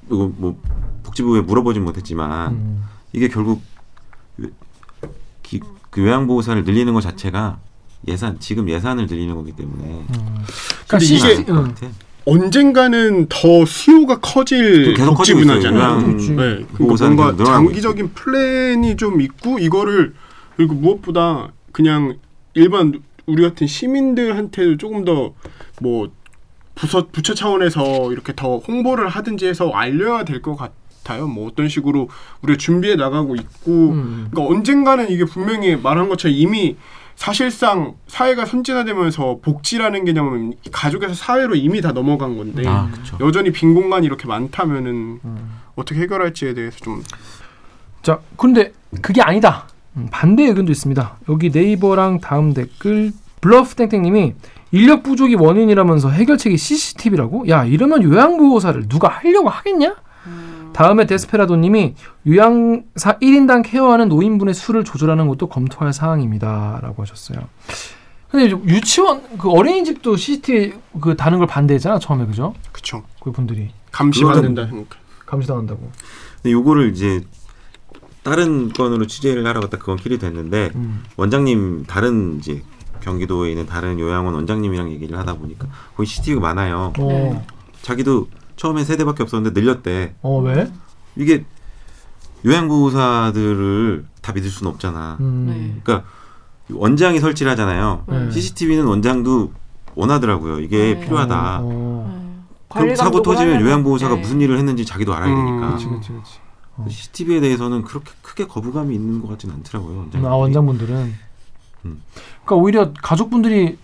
이거 0.08 0.32
뭐 0.36 0.60
복지부에 1.04 1.42
물어보진 1.42 1.84
못했지만 1.84 2.52
음. 2.54 2.84
이게 3.14 3.28
결국 3.28 3.62
기, 3.62 3.77
그 5.98 6.04
요양보호사를 6.04 6.64
늘리는 6.64 6.94
것 6.94 7.02
자체가 7.02 7.58
예산 8.08 8.40
지금 8.40 8.70
예산을 8.70 9.08
늘리는 9.08 9.34
거기 9.34 9.52
때문에 9.52 9.84
음. 9.84 10.06
근데 10.88 11.04
CC 11.04 11.32
이게- 11.34 11.44
것 11.46 11.64
같아. 11.64 11.88
언젠가는 12.26 13.26
더 13.30 13.66
수요가 13.66 14.20
커질 14.20 14.94
복지 14.94 15.32
있어요. 15.32 15.44
분야잖아요. 15.46 16.06
그렇지. 16.06 16.32
네, 16.32 16.66
그러니까 16.74 17.10
뭔가 17.10 17.44
장기적인 17.46 18.12
플랜이 18.14 18.98
좀 18.98 19.22
있고 19.22 19.58
이거를 19.60 20.14
그리고 20.58 20.74
무엇보다 20.76 21.48
그냥 21.72 22.18
일반 22.54 23.00
우리 23.26 23.42
같은 23.44 23.66
시민들한테도 23.66 24.76
조금 24.78 25.04
더뭐 25.06 26.10
부서 26.76 27.08
부처 27.12 27.34
차원에서 27.34 28.12
이렇게 28.12 28.34
더 28.36 28.58
홍보를 28.58 29.08
하든지 29.08 29.48
해서 29.48 29.70
알려야 29.72 30.26
될 30.26 30.42
것 30.42 30.58
같 30.58 30.74
아요. 31.12 31.28
뭐 31.28 31.48
어떤 31.48 31.68
식으로 31.68 32.10
우리가 32.42 32.58
준비해 32.58 32.96
나가고 32.96 33.36
있고 33.36 33.92
음. 33.92 34.28
그러니까 34.32 34.54
언젠가는 34.54 35.10
이게 35.10 35.26
분명히 35.26 35.76
말한 35.76 36.10
것처럼 36.10 36.36
이미 36.36 36.78
사실상 37.16 37.96
사회가 38.08 38.46
선진화되면서 38.46 39.40
복지라는 39.42 40.06
개념은 40.06 40.54
가족에서 40.72 41.16
사회로 41.16 41.56
이미 41.56 41.82
다 41.82 41.92
넘어간 41.92 42.38
건데 42.38 42.64
아. 42.68 42.90
여전히 43.20 43.52
빈 43.52 43.74
공간이 43.74 44.06
이렇게 44.06 44.28
많다면은 44.28 45.20
음. 45.26 45.60
어떻게 45.76 46.02
해결할지에 46.02 46.54
대해서 46.54 46.78
좀 46.78 47.02
자, 48.04 48.20
근데 48.38 48.72
그게 49.02 49.22
아니다. 49.22 49.68
음, 49.98 50.08
반대 50.12 50.44
의견도 50.44 50.72
있습니다. 50.72 51.18
여기 51.30 51.50
네이버랑 51.50 52.20
다음 52.22 52.54
댓글 52.54 53.12
블러프 53.42 53.76
땡땡님이 53.76 54.34
인력 54.72 55.04
부족이 55.04 55.36
원인이라면서 55.36 56.10
해결책이 56.12 56.58
CCTV라고? 56.58 57.48
야 57.50 57.66
이러면 57.66 58.04
요양보호사를 58.04 58.88
누가 58.88 59.08
하려고 59.08 59.50
하겠냐? 59.50 59.96
다음에 60.78 61.08
데스페라도님이 61.08 61.96
요양사 62.28 63.18
1인당 63.18 63.64
케어하는 63.66 64.10
노인분의 64.10 64.54
수를 64.54 64.84
조절하는 64.84 65.28
것도 65.28 65.50
검토할 65.50 65.92
사항입니다라고 65.92 67.02
하셨어요. 67.02 67.50
근데 68.30 68.52
유치원 68.72 69.24
그 69.40 69.50
어린이집도 69.50 70.16
CCTV 70.16 70.74
그 71.02 71.16
다는 71.18 71.40
걸 71.40 71.48
반대했잖아 71.48 71.98
처음에 71.98 72.28
그죠? 72.28 72.54
그쵸 72.72 73.02
그 73.20 73.32
분들이 73.32 73.72
감시받는다 73.92 74.68
그러니까. 74.68 74.98
감시당한다고. 75.26 75.90
근데 76.36 76.52
요거를 76.52 76.92
이제 76.92 77.22
다른 78.22 78.72
건으로 78.72 79.08
취재를 79.08 79.48
하러 79.48 79.62
갔다 79.62 79.80
그건 79.80 79.98
길이 79.98 80.20
됐는데 80.20 80.74
음. 80.76 81.04
원장님 81.16 81.86
다른 81.88 82.38
이제 82.38 82.62
경기도에 83.02 83.50
있는 83.50 83.66
다른 83.66 84.00
요양원 84.00 84.36
원장님이랑 84.36 84.92
얘기를 84.92 85.18
하다 85.18 85.38
보니까 85.38 85.68
거기 85.96 86.08
CCTV가 86.08 86.40
많아요. 86.40 86.94
어, 87.00 87.08
네. 87.08 87.44
자기도 87.82 88.28
처음에 88.58 88.84
세 88.84 88.98
대밖에 88.98 89.24
없었는데 89.24 89.60
늘렸대. 89.60 90.16
어 90.22 90.40
왜? 90.42 90.70
이게 91.16 91.46
요양보호사들을 92.46 94.06
다 94.22 94.34
믿을 94.34 94.50
수는 94.50 94.72
없잖아. 94.74 95.18
음. 95.22 95.80
그러니까 95.84 96.08
원장이 96.70 97.20
설치를 97.20 97.52
하잖아요. 97.54 98.04
네. 98.08 98.32
CCTV는 98.32 98.86
원장도 98.86 99.54
원하더라고요. 99.96 100.60
이게 100.60 100.96
네. 100.96 101.00
필요하다. 101.00 101.60
어. 101.62 102.06
네. 102.12 102.28
그럼 102.70 102.88
관리 102.88 102.96
사고 102.96 103.22
터지면 103.22 103.62
요양보호사가 103.62 104.16
네. 104.16 104.22
무슨 104.22 104.42
일을 104.42 104.58
했는지 104.58 104.86
자기도 104.86 105.14
알아야 105.16 105.30
음, 105.34 105.36
되니까. 105.46 105.68
그렇지 105.68 105.86
그렇지 105.88 106.10
그렇지. 106.10 106.32
어. 106.78 106.86
CCTV에 106.90 107.40
대해서는 107.40 107.84
그렇게 107.84 108.12
크게 108.22 108.46
거부감이 108.48 108.94
있는 108.94 109.22
것 109.22 109.30
같지는 109.30 109.56
않더라고요. 109.56 109.98
원장님들이. 109.98 110.26
아 110.28 110.36
원장분들은. 110.36 110.96
음. 111.86 112.02
그러니까 112.44 112.56
오히려 112.56 112.92
가족분들이 113.02 113.78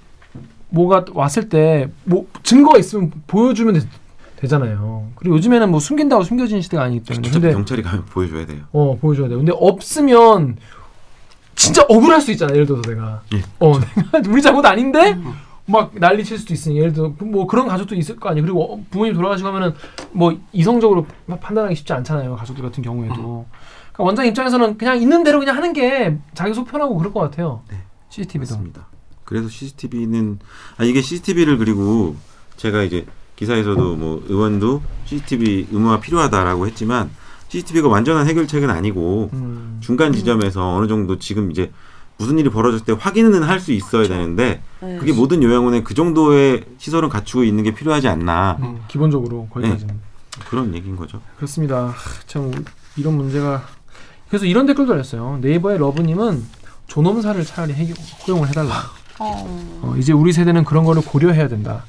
뭐가 0.70 1.06
왔을 1.14 1.50
때 1.50 1.90
뭐 2.04 2.28
증거가 2.44 2.78
있으면 2.80 3.12
보여주면 3.28 3.88
되, 4.44 4.48
잖아요 4.48 5.08
그리고 5.16 5.36
요즘에는 5.38 5.72
뭐 5.72 5.80
숨긴다고 5.80 6.24
숨겨진 6.24 6.62
시대가 6.62 6.84
아니기 6.84 7.04
때문에. 7.06 7.30
근데 7.30 7.54
경찰이 7.54 7.82
가면 7.82 8.06
보여줘야 8.06 8.46
돼요. 8.46 8.64
어 8.72 8.98
보여줘야 9.00 9.30
돼. 9.30 9.36
근데 9.36 9.52
없으면 9.56 10.58
진짜 11.56 11.84
억울할 11.88 12.22
수 12.22 12.32
있잖아. 12.32 12.54
예를 12.54 12.66
들어서 12.66 12.82
내가 12.90 13.22
예, 13.34 13.42
어 13.60 13.80
내가 13.80 14.30
우리 14.30 14.42
잘못 14.42 14.66
아닌데 14.66 15.18
막 15.66 15.92
난리 15.96 16.24
칠 16.26 16.38
수도 16.38 16.54
있으니 16.54 16.78
예를 16.78 16.94
들어 16.94 17.14
뭐 17.20 17.48
그런 17.48 17.68
가족도 17.68 17.96
있을 17.96 18.18
거 18.18 18.30
아니에요. 18.30 18.44
그리고 18.44 18.74
어, 18.74 18.84
부모님 18.90 19.14
돌아가시고 19.14 19.48
하면은 19.48 19.74
뭐 20.12 20.38
이성적으로 20.52 21.08
판단하기 21.28 21.76
쉽지 21.76 21.94
않잖아요. 21.94 22.36
가족들 22.36 22.64
같은 22.64 22.84
경우에도. 22.84 23.46
그러니까 23.94 24.04
원장 24.04 24.26
입장에서는 24.26 24.78
그냥 24.78 25.02
있는 25.02 25.24
대로 25.24 25.40
그냥 25.40 25.56
하는 25.56 25.72
게 25.72 26.18
자기 26.34 26.54
속 26.54 26.68
편하고 26.68 26.98
그럴 26.98 27.14
것 27.14 27.22
같아요. 27.22 27.62
네. 27.70 27.78
CCTV도. 28.10 28.56
맞습니다. 28.56 28.88
그래서 29.24 29.48
CCTV는 29.48 30.40
아 30.78 30.84
이게 30.84 31.02
CCTV를 31.02 31.58
그리고 31.58 32.16
제가 32.58 32.84
이제 32.84 33.06
기사에서도 33.48 33.96
뭐 33.96 34.24
의원도 34.28 34.82
CCTV 35.06 35.68
의무화 35.72 36.00
필요하다라고 36.00 36.66
했지만 36.68 37.10
CCTV가 37.50 37.88
완전한 37.90 38.28
해결책은 38.28 38.70
아니고 38.70 39.30
음. 39.34 39.78
중간 39.82 40.14
지점에서 40.14 40.76
어느 40.76 40.88
정도 40.88 41.20
지금 41.20 41.52
이제 41.52 41.72
무슨 42.18 42.40
일이 42.40 42.50
벌어졌을 42.50 42.86
때 42.86 42.96
확인은 42.98 43.44
할 43.44 43.60
수 43.60 43.72
있어야 43.74 44.08
되는데 44.08 44.62
네. 44.82 44.98
그게 44.98 45.12
모든 45.14 45.44
요양원에 45.44 45.84
그 45.84 45.94
정도의 45.94 46.64
시설은 46.78 47.10
갖추고 47.10 47.44
있는 47.44 47.64
게 47.64 47.74
필요하지 47.74 48.08
않나 48.08 48.58
음, 48.62 48.80
기본적으로 48.88 49.48
거기까지는. 49.52 50.00
그런 50.50 50.74
얘기인 50.74 50.96
거죠. 50.96 51.22
그렇습니다. 51.38 51.88
하, 51.88 51.94
참 52.26 52.52
이런 52.98 53.16
문제가 53.16 53.64
그래서 54.30 54.46
이런 54.46 54.66
댓글도 54.66 54.92
달렸어요. 54.92 55.38
네이버의 55.42 55.78
러브님은 55.78 56.44
존엄사를 56.88 57.44
차라리 57.46 57.74
해결, 57.74 57.96
허용을 58.28 58.48
해달라. 58.50 58.74
어. 59.20 59.80
어, 59.84 59.96
이제 59.98 60.12
우리 60.12 60.34
세대는 60.34 60.64
그런 60.66 60.84
거를 60.86 61.04
고려해야 61.04 61.48
된다. 61.48 61.86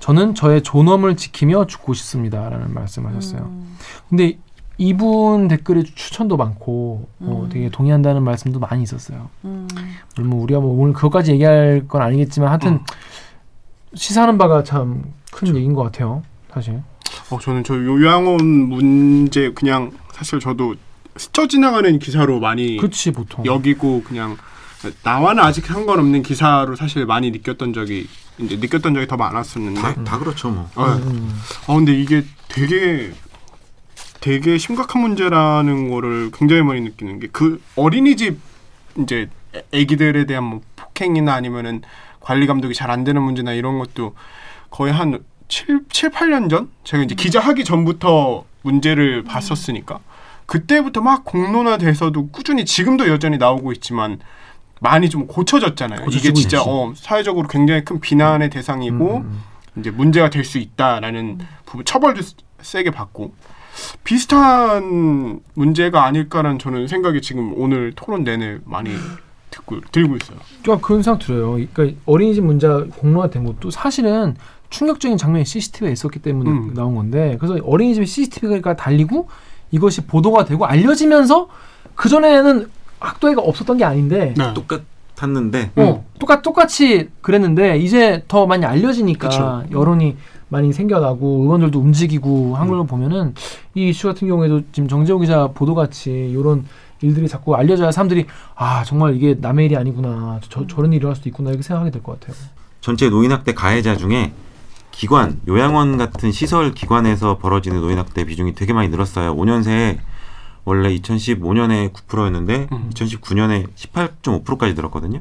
저는 0.00 0.34
저의 0.34 0.62
존엄을 0.62 1.16
지키며 1.16 1.66
죽고 1.66 1.94
싶습니다라는 1.94 2.74
말씀하셨어요. 2.74 3.42
음. 3.42 3.76
근데 4.08 4.38
이분 4.78 5.46
댓글에 5.46 5.82
추천도 5.82 6.38
많고 6.38 7.08
어, 7.20 7.42
음. 7.44 7.48
되게 7.50 7.68
동의한다는 7.68 8.22
말씀도 8.22 8.58
많이 8.58 8.82
있었어요. 8.82 9.28
음. 9.44 9.68
물론 10.16 10.30
뭐 10.30 10.42
우리가 10.42 10.60
뭐 10.60 10.80
오늘 10.82 10.94
그것까지 10.94 11.32
얘기할 11.32 11.86
건 11.86 12.00
아니겠지만 12.00 12.48
하여튼 12.48 12.80
시사하는 13.94 14.38
바가 14.38 14.64
참큰 14.64 15.48
얘기인 15.48 15.74
것 15.74 15.82
같아요. 15.82 16.22
사실. 16.52 16.82
어, 17.30 17.38
저는 17.38 17.62
저 17.62 17.74
요양원 17.74 18.42
문제 18.42 19.52
그냥 19.52 19.92
사실 20.12 20.40
저도 20.40 20.74
스쳐 21.16 21.46
지나가는 21.46 21.98
기사로 21.98 22.40
많이 22.40 22.78
그렇지 22.78 23.10
보통. 23.10 23.44
여기고 23.44 24.02
그냥 24.04 24.38
나와는 25.04 25.42
아직 25.42 25.66
상관없는 25.66 26.22
기사로 26.22 26.74
사실 26.74 27.04
많이 27.04 27.30
느꼈던 27.30 27.74
적이 27.74 28.08
이제 28.40 28.56
느꼈던 28.56 28.94
적이 28.94 29.06
더 29.06 29.16
많았었는데. 29.16 29.80
다, 29.80 30.04
다 30.04 30.18
그렇죠 30.18 30.50
뭐. 30.50 30.68
어, 30.74 30.84
음, 30.86 31.38
아 31.66 31.74
근데 31.74 31.92
이게 31.92 32.24
되게 32.48 33.12
되게 34.20 34.58
심각한 34.58 35.02
문제라는 35.02 35.90
거를 35.90 36.30
굉장히 36.32 36.62
많이 36.62 36.80
느끼는 36.82 37.20
게 37.20 37.28
그 37.32 37.60
어린이집 37.76 38.38
이제 38.98 39.28
애- 39.54 39.62
애기들에 39.72 40.26
대한 40.26 40.44
뭐 40.44 40.60
폭행이나 40.76 41.32
아니면은 41.32 41.82
관리 42.20 42.46
감독이 42.46 42.74
잘 42.74 42.90
안 42.90 43.04
되는 43.04 43.22
문제나 43.22 43.52
이런 43.52 43.78
것도 43.78 44.14
거의 44.70 44.92
한 44.92 45.18
7, 45.48 45.80
7 45.90 46.10
8년 46.10 46.48
전? 46.50 46.68
제가 46.84 47.02
이제 47.02 47.14
기자 47.14 47.40
하기 47.40 47.64
전부터 47.64 48.44
문제를 48.62 49.24
봤었으니까. 49.24 49.98
그때부터 50.46 51.00
막 51.00 51.24
공론화돼서도 51.24 52.28
꾸준히 52.28 52.64
지금도 52.64 53.08
여전히 53.08 53.38
나오고 53.38 53.72
있지만 53.72 54.18
많이 54.80 55.08
좀 55.08 55.26
고쳐졌잖아요. 55.26 56.06
이게 56.10 56.32
진짜. 56.32 56.62
어, 56.62 56.92
사회적으로 56.96 57.46
굉장히 57.48 57.84
큰 57.84 58.00
비난의 58.00 58.50
대상이고 58.50 59.16
음, 59.18 59.42
이제 59.76 59.90
문제가 59.90 60.30
될 60.30 60.44
수 60.44 60.58
있다라는 60.58 61.38
부분 61.66 61.84
처벌도 61.84 62.22
세- 62.22 62.34
세게 62.62 62.90
받고 62.90 63.32
비슷한 64.04 65.40
문제가 65.54 66.04
아닐까라는 66.04 66.58
저는 66.58 66.88
생각이 66.88 67.20
지금 67.22 67.52
오늘 67.56 67.92
토론 67.94 68.24
내내 68.24 68.58
많이 68.64 68.90
듣고 69.50 69.80
들고 69.92 70.16
있어요. 70.16 70.38
그러니까 70.62 70.86
그런 70.86 71.02
생각 71.02 71.20
들어요. 71.20 71.52
그러니까 71.72 71.98
어린이집 72.06 72.42
문제가 72.44 72.84
공론화된 72.96 73.44
것도 73.44 73.70
사실은 73.70 74.36
충격적인 74.70 75.16
장면이 75.18 75.44
CCTV에 75.44 75.92
있었기 75.92 76.20
때문에 76.20 76.50
음. 76.50 76.74
나온 76.74 76.94
건데 76.94 77.36
그래서 77.40 77.58
어린이집에 77.64 78.04
CCTV가 78.06 78.76
달리고 78.76 79.28
이것이 79.72 80.02
보도가 80.02 80.44
되고 80.44 80.64
알려지면서 80.66 81.48
그 81.94 82.08
전에는 82.08 82.68
학도해가 83.00 83.40
없었던 83.42 83.78
게 83.78 83.84
아닌데 83.84 84.34
네. 84.36 84.54
똑같았는데 84.54 85.70
어, 85.76 86.04
똑같 86.18 86.42
똑같이 86.42 87.08
그랬는데 87.22 87.78
이제 87.78 88.24
더 88.28 88.46
많이 88.46 88.64
알려지니까 88.64 89.28
그쵸. 89.28 89.64
여론이 89.72 90.16
많이 90.48 90.72
생겨나고 90.72 91.42
의원들도 91.44 91.78
움직이고 91.78 92.56
한걸 92.56 92.86
보면은 92.86 93.34
이 93.74 93.88
이슈 93.88 94.08
같은 94.08 94.26
경우에도 94.28 94.62
지금 94.72 94.88
정재호 94.88 95.18
기자 95.20 95.46
보도 95.48 95.74
같이 95.74 96.10
이런 96.10 96.64
일들이 97.02 97.28
자꾸 97.28 97.54
알려져야 97.54 97.92
사람들이 97.92 98.26
아 98.56 98.82
정말 98.84 99.16
이게 99.16 99.36
남의 99.40 99.66
일이 99.66 99.76
아니구나 99.76 100.40
저 100.48 100.66
저런 100.66 100.92
일이 100.92 100.98
일어날 100.98 101.16
수도 101.16 101.28
있구나 101.28 101.50
이렇게 101.50 101.62
생각하게 101.62 101.90
될 101.92 102.02
것 102.02 102.18
같아요. 102.20 102.36
전체 102.80 103.08
노인학대 103.08 103.54
가해자 103.54 103.96
중에 103.96 104.32
기관, 104.90 105.40
요양원 105.48 105.96
같은 105.96 106.32
시설 106.32 106.72
기관에서 106.72 107.38
벌어지는 107.38 107.80
노인학대 107.80 108.24
비중이 108.24 108.54
되게 108.54 108.72
많이 108.72 108.88
늘었어요. 108.88 109.34
5년 109.36 109.62
새에 109.62 109.98
원래 110.64 110.94
2015년에 110.96 111.92
9%였는데 111.92 112.68
음. 112.72 112.90
2019년에 112.92 113.66
18.5%까지 113.74 114.74
늘었거든요. 114.74 115.20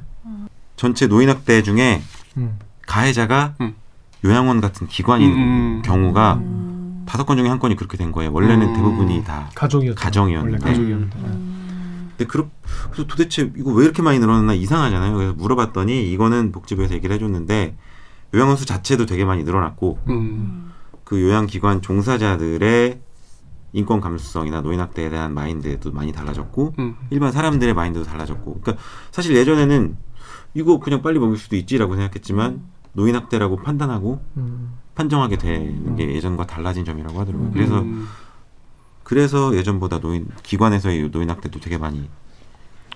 전체 0.80 1.08
노인 1.08 1.30
학대 1.30 1.62
중에 1.62 2.02
음. 2.38 2.58
가해자가 2.88 3.56
음. 3.60 3.76
요양원 4.24 4.62
같은 4.62 4.88
기관인 4.88 5.32
음. 5.32 5.82
경우가 5.84 6.36
음. 6.36 7.04
다섯 7.06 7.26
건 7.26 7.38
중에 7.38 7.50
한 7.50 7.60
건이 7.60 7.76
그렇게 7.76 7.98
된 7.98 8.14
거예요. 8.14 8.32
원래는 8.32 8.70
음. 8.70 8.74
대부분이 8.74 9.24
다 9.26 9.50
가족이었죠. 9.56 10.00
가정이었는데. 10.00 10.66
가족이었는데. 10.66 11.20
근데 11.20 12.26
그러, 12.28 12.48
그래서 12.92 13.08
도대체 13.08 13.52
이거 13.58 13.72
왜 13.72 13.84
이렇게 13.84 14.02
많이 14.02 14.20
늘어났나 14.20 14.54
이상하잖아요. 14.54 15.14
그래서 15.16 15.34
물어봤더니 15.34 16.12
이거는 16.12 16.54
복지부에서 16.54 16.94
얘기를 16.94 17.14
해줬는데 17.16 17.76
요양원 18.34 18.56
수 18.56 18.66
자체도 18.66 19.06
되게 19.06 19.26
많이 19.26 19.44
늘어났고 19.44 20.00
음. 20.08 20.72
그 21.04 21.22
요양기관 21.22 21.82
종사자들의 21.82 23.00
인권 23.74 24.02
감수성이나 24.02 24.62
노인 24.62 24.80
학대에 24.80 25.10
대한 25.10 25.34
마인드도 25.34 25.92
많이 25.92 26.12
달라졌고 26.12 26.74
음. 26.80 26.96
일반 27.10 27.32
사람들의 27.32 27.74
마인드도 27.74 28.06
달라졌고 28.06 28.60
그러니까 28.62 28.84
사실 29.12 29.36
예전에는 29.36 29.96
이거 30.56 30.80
그냥 30.80 31.02
빨리 31.02 31.20
먹일 31.20 31.38
수도 31.38 31.56
있지라고 31.56 31.96
생각했지만 31.96 32.62
노인 32.94 33.16
학대라고 33.16 33.58
판단하고 33.58 34.20
음. 34.38 34.74
판정하게 34.96 35.38
되는 35.38 35.96
게 35.96 36.14
예전과 36.16 36.48
달라진 36.48 36.84
점이라고 36.86 37.20
하더라고요. 37.20 37.48
음. 37.48 37.52
그래서 37.54 37.80
음. 37.82 38.08
그래서 39.04 39.56
예전보다 39.56 40.00
노인 40.00 40.28
기관에서의 40.44 41.10
노인 41.12 41.30
학대도 41.30 41.60
되게 41.60 41.78
많이 41.78 42.10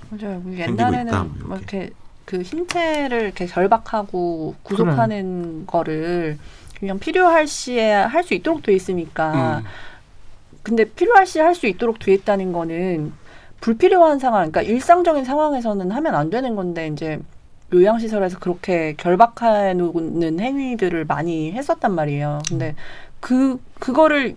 맞아요. 0.09 0.41
옛날에는 0.47 1.07
있다, 1.07 1.23
뭐뭐 1.23 1.57
이렇게. 1.57 1.77
이렇게 1.77 1.93
그 2.25 2.43
신체를 2.43 3.21
이렇게 3.21 3.45
결박하고 3.47 4.55
구속하는 4.63 5.65
거를 5.65 6.37
그냥 6.79 6.99
필요할 6.99 7.47
시에 7.47 7.91
할 7.93 8.23
수 8.23 8.33
있도록 8.33 8.63
돼 8.63 8.73
있으니까 8.73 9.59
음. 9.59 9.63
근데 10.63 10.85
필요할 10.85 11.25
시에 11.25 11.41
할수 11.41 11.67
있도록 11.67 11.99
돼 11.99 12.13
있다는 12.13 12.53
거는 12.53 13.13
불필요한 13.59 14.19
상황, 14.19 14.49
그러니까 14.51 14.61
일상적인 14.61 15.23
상황에서는 15.25 15.91
하면 15.91 16.15
안 16.15 16.29
되는 16.29 16.55
건데 16.55 16.87
이제 16.87 17.19
요양시설에서 17.73 18.39
그렇게 18.39 18.93
결박해 18.97 19.73
놓는 19.73 20.39
행위들을 20.39 21.05
많이 21.05 21.51
했었단 21.53 21.93
말이에요. 21.93 22.41
근데 22.47 22.75
그 23.19 23.57
그거를 23.79 24.35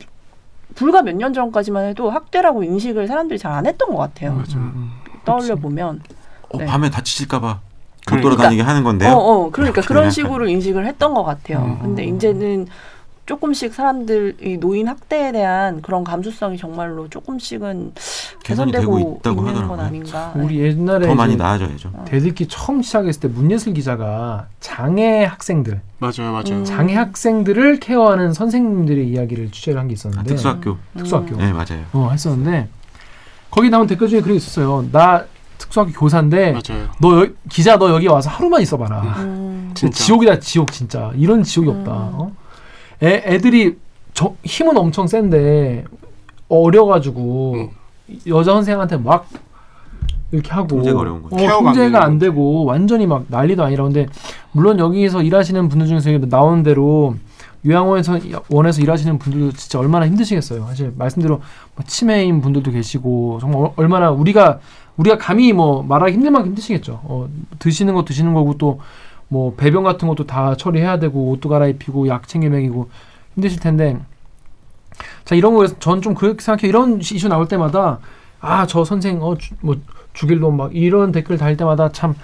불과 0.74 1.02
몇 1.02 1.14
년 1.16 1.32
전까지만 1.32 1.86
해도 1.86 2.10
학대라고 2.10 2.62
인식을 2.64 3.06
사람들이 3.08 3.38
잘 3.38 3.52
안 3.52 3.66
했던 3.66 3.90
것 3.90 3.96
같아요. 3.96 4.34
맞아. 4.34 4.58
음. 4.58 4.90
떠올려 5.24 5.56
보면. 5.56 6.02
어, 6.50 6.58
네. 6.58 6.66
밤에 6.66 6.90
다치실까봐 6.90 7.48
못 7.48 7.60
그러니까. 8.06 8.30
돌아다니게 8.30 8.62
하는 8.62 8.84
건데요. 8.84 9.10
어, 9.12 9.16
어, 9.46 9.50
그러니까 9.50 9.80
그런 9.82 10.02
약간. 10.04 10.10
식으로 10.12 10.46
인식을 10.48 10.86
했던 10.86 11.14
것 11.14 11.24
같아요. 11.24 11.58
음. 11.58 11.78
근데 11.82 12.04
이제는 12.04 12.68
조금씩 13.26 13.74
사람들이 13.74 14.58
노인 14.58 14.86
학대에 14.86 15.32
대한 15.32 15.82
그런 15.82 16.04
감수성이 16.04 16.56
정말로 16.56 17.08
조금씩은 17.08 17.92
개선되고 18.44 18.80
되고 18.80 19.18
있다고 19.20 19.40
있는 19.40 19.54
건 19.54 19.62
하더라고요. 19.80 19.80
아닌가. 19.86 20.32
우리 20.36 20.60
옛날에 20.60 21.08
더 21.08 21.14
많이 21.16 21.34
나아져야죠. 21.36 21.90
대듣기 22.06 22.46
처음 22.46 22.82
시작했을 22.82 23.20
때 23.22 23.28
문예슬 23.28 23.74
기자가 23.74 24.46
장애 24.60 25.24
학생들, 25.24 25.80
맞아요, 25.98 26.30
맞아요. 26.32 26.44
음. 26.60 26.64
장애 26.64 26.94
학생들을 26.94 27.80
케어하는 27.80 28.32
선생님들의 28.32 29.08
이야기를 29.08 29.50
취재를 29.50 29.80
한게 29.80 29.92
아, 29.92 29.94
있었는데 29.94 30.28
특수학교. 30.28 30.76
특수학교. 30.96 31.34
음. 31.34 31.38
네 31.38 31.52
맞아요. 31.52 31.84
어 31.92 32.10
했었는데 32.12 32.68
거기 33.50 33.70
나온 33.70 33.88
댓글 33.88 34.08
중에 34.08 34.20
그런 34.20 34.34
게 34.34 34.36
있었어요. 34.36 34.86
나 34.92 35.24
특수학교 35.58 35.90
교사인데 35.92 36.52
맞아요. 36.52 36.88
너 37.00 37.22
여- 37.24 37.28
기자 37.48 37.76
너 37.76 37.90
여기 37.90 38.06
와서 38.06 38.30
하루만 38.30 38.62
있어봐라. 38.62 39.00
음. 39.18 39.72
진짜. 39.74 40.04
지옥이다 40.04 40.38
지옥 40.38 40.70
진짜 40.70 41.10
이런 41.16 41.42
지옥이 41.42 41.68
음. 41.70 41.78
없다. 41.80 41.90
어? 41.92 42.30
애, 43.02 43.22
애들이 43.26 43.76
저, 44.14 44.35
힘은 44.44 44.76
엄청 44.76 45.06
센데 45.06 45.85
어려가지고 46.48 47.54
음. 47.54 47.68
여자 48.26 48.52
선생한테 48.52 48.96
막 48.98 49.28
이렇게 50.32 50.50
하고 50.50 50.68
통제가 50.68 51.00
어려운 51.00 51.22
거죠. 51.22 51.37
어, 51.37 51.48
통제가 51.62 52.04
안 52.04 52.18
되고 52.18 52.64
완전히 52.64 53.06
막 53.06 53.24
난리도 53.28 53.62
아니라 53.62 53.85
근데 53.85 54.06
물론 54.52 54.78
여기서 54.78 55.22
일하시는 55.22 55.68
분들 55.68 55.87
중에서 55.87 56.11
나온 56.28 56.62
대로 56.62 57.14
요양원에서 57.64 58.18
원에서 58.48 58.80
일하시는 58.80 59.18
분들도 59.18 59.52
진짜 59.52 59.78
얼마나 59.78 60.06
힘드시겠어요. 60.06 60.66
사실 60.66 60.92
말씀대로 60.96 61.40
뭐 61.74 61.85
치매인 61.87 62.40
분들도 62.40 62.70
계시고 62.70 63.38
정말 63.40 63.62
어- 63.62 63.72
얼마나 63.76 64.11
우리가 64.11 64.61
우리가 64.96 65.18
감히 65.18 65.52
뭐 65.52 65.82
말하기 65.82 66.12
힘들 66.14 66.30
만큼 66.30 66.50
힘드시겠죠. 66.50 67.00
어, 67.04 67.28
드시는 67.59 67.94
거 67.94 68.04
드시는 68.04 68.35
거고 68.35 68.56
또 68.56 68.80
뭐 69.28 69.54
배변 69.56 69.82
같은 69.84 70.06
것도 70.08 70.26
다 70.26 70.56
처리해야 70.56 70.98
되고 70.98 71.30
옷도 71.30 71.48
갈아입히고 71.48 72.08
약 72.08 72.28
챙겨 72.28 72.48
먹이고 72.48 72.88
힘드실 73.34 73.60
텐데. 73.60 73.98
자 75.24 75.34
이런 75.34 75.54
거에서 75.54 75.78
전 75.78 76.00
좀 76.00 76.14
그렇게 76.14 76.40
생각해 76.42 76.66
요. 76.66 76.68
이런 76.70 77.00
이슈 77.00 77.28
나올 77.28 77.48
때마다 77.48 77.98
아 78.40 78.66
저 78.66 78.84
선생 78.84 79.20
어뭐 79.22 79.36
죽일 80.14 80.40
놈막 80.40 80.74
이런 80.76 81.12
댓글 81.12 81.36
달릴 81.38 81.56
때마다 81.56 81.90
참 81.92 82.14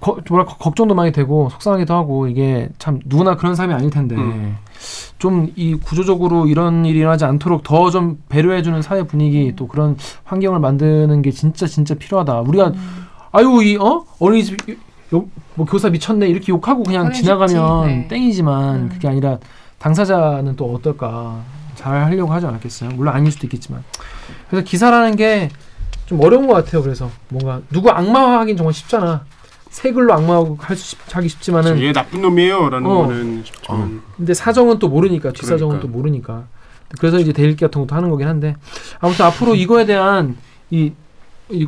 거, 0.00 0.18
뭐랄 0.30 0.46
걱정도 0.46 0.94
많이 0.94 1.12
되고 1.12 1.50
속상하기도 1.50 1.92
하고 1.94 2.26
이게 2.26 2.70
참 2.78 3.00
누구나 3.04 3.36
그런 3.36 3.54
사람이 3.54 3.74
아닐 3.74 3.90
텐데. 3.90 4.16
음. 4.16 4.56
좀이 5.18 5.76
구조적으로 5.84 6.46
이런 6.46 6.84
일이 6.84 6.98
일어나지 6.98 7.24
않도록 7.24 7.62
더 7.62 7.90
좀 7.90 8.18
배려해주는 8.28 8.82
사회 8.82 9.02
분위기 9.04 9.52
또 9.56 9.68
그런 9.68 9.96
환경을 10.24 10.58
만드는 10.60 11.22
게 11.22 11.30
진짜 11.30 11.66
진짜 11.66 11.94
필요하다. 11.94 12.40
우리가 12.40 12.72
아유 13.32 13.62
이 13.62 13.76
어? 13.76 14.04
어린이집 14.18 14.56
요- 15.12 15.26
뭐 15.54 15.66
교사 15.66 15.90
미쳤네 15.90 16.28
이렇게 16.28 16.52
욕하고 16.52 16.82
그냥 16.82 17.12
지나가면 17.12 17.48
쉽지, 17.88 17.96
네. 17.96 18.08
땡이지만 18.08 18.74
음. 18.76 18.88
그게 18.88 19.08
아니라 19.08 19.38
당사자는 19.78 20.56
또 20.56 20.72
어떨까 20.74 21.42
잘 21.74 22.02
하려고 22.04 22.32
하지 22.32 22.46
않았겠어요. 22.46 22.90
물론 22.90 23.14
아닐 23.14 23.30
수도 23.30 23.46
있겠지만 23.46 23.84
그래서 24.50 24.64
기사라는 24.64 25.16
게 25.16 25.50
좀 26.06 26.20
어려운 26.22 26.46
것 26.46 26.52
같아요. 26.52 26.82
그래서 26.82 27.10
뭔가 27.30 27.62
누구 27.72 27.88
악마화하긴 27.88 28.58
정말 28.58 28.74
쉽잖아. 28.74 29.24
새 29.70 29.90
글로 29.90 30.12
악마하고 30.12 30.58
할 30.60 30.76
수 30.76 30.96
하기 31.12 31.28
쉽지만은 31.30 31.80
얘 31.80 31.92
나쁜 31.94 32.20
놈이에요라는 32.20 32.86
어. 32.90 32.94
거는 33.06 33.42
좀 33.62 34.02
근데 34.14 34.34
사정은 34.34 34.78
또 34.78 34.88
모르니까 34.90 35.32
뒷사정은 35.32 35.78
그러니까. 35.78 35.80
또 35.80 35.88
모르니까 35.88 36.44
그래서 36.98 37.18
이제 37.18 37.32
대일기 37.32 37.64
같은 37.64 37.80
것도 37.80 37.94
하는 37.96 38.10
거긴 38.10 38.28
한데 38.28 38.54
아무튼 39.00 39.24
앞으로 39.24 39.54
이거에 39.54 39.86
대한 39.86 40.36
이, 40.70 40.92
이 41.48 41.66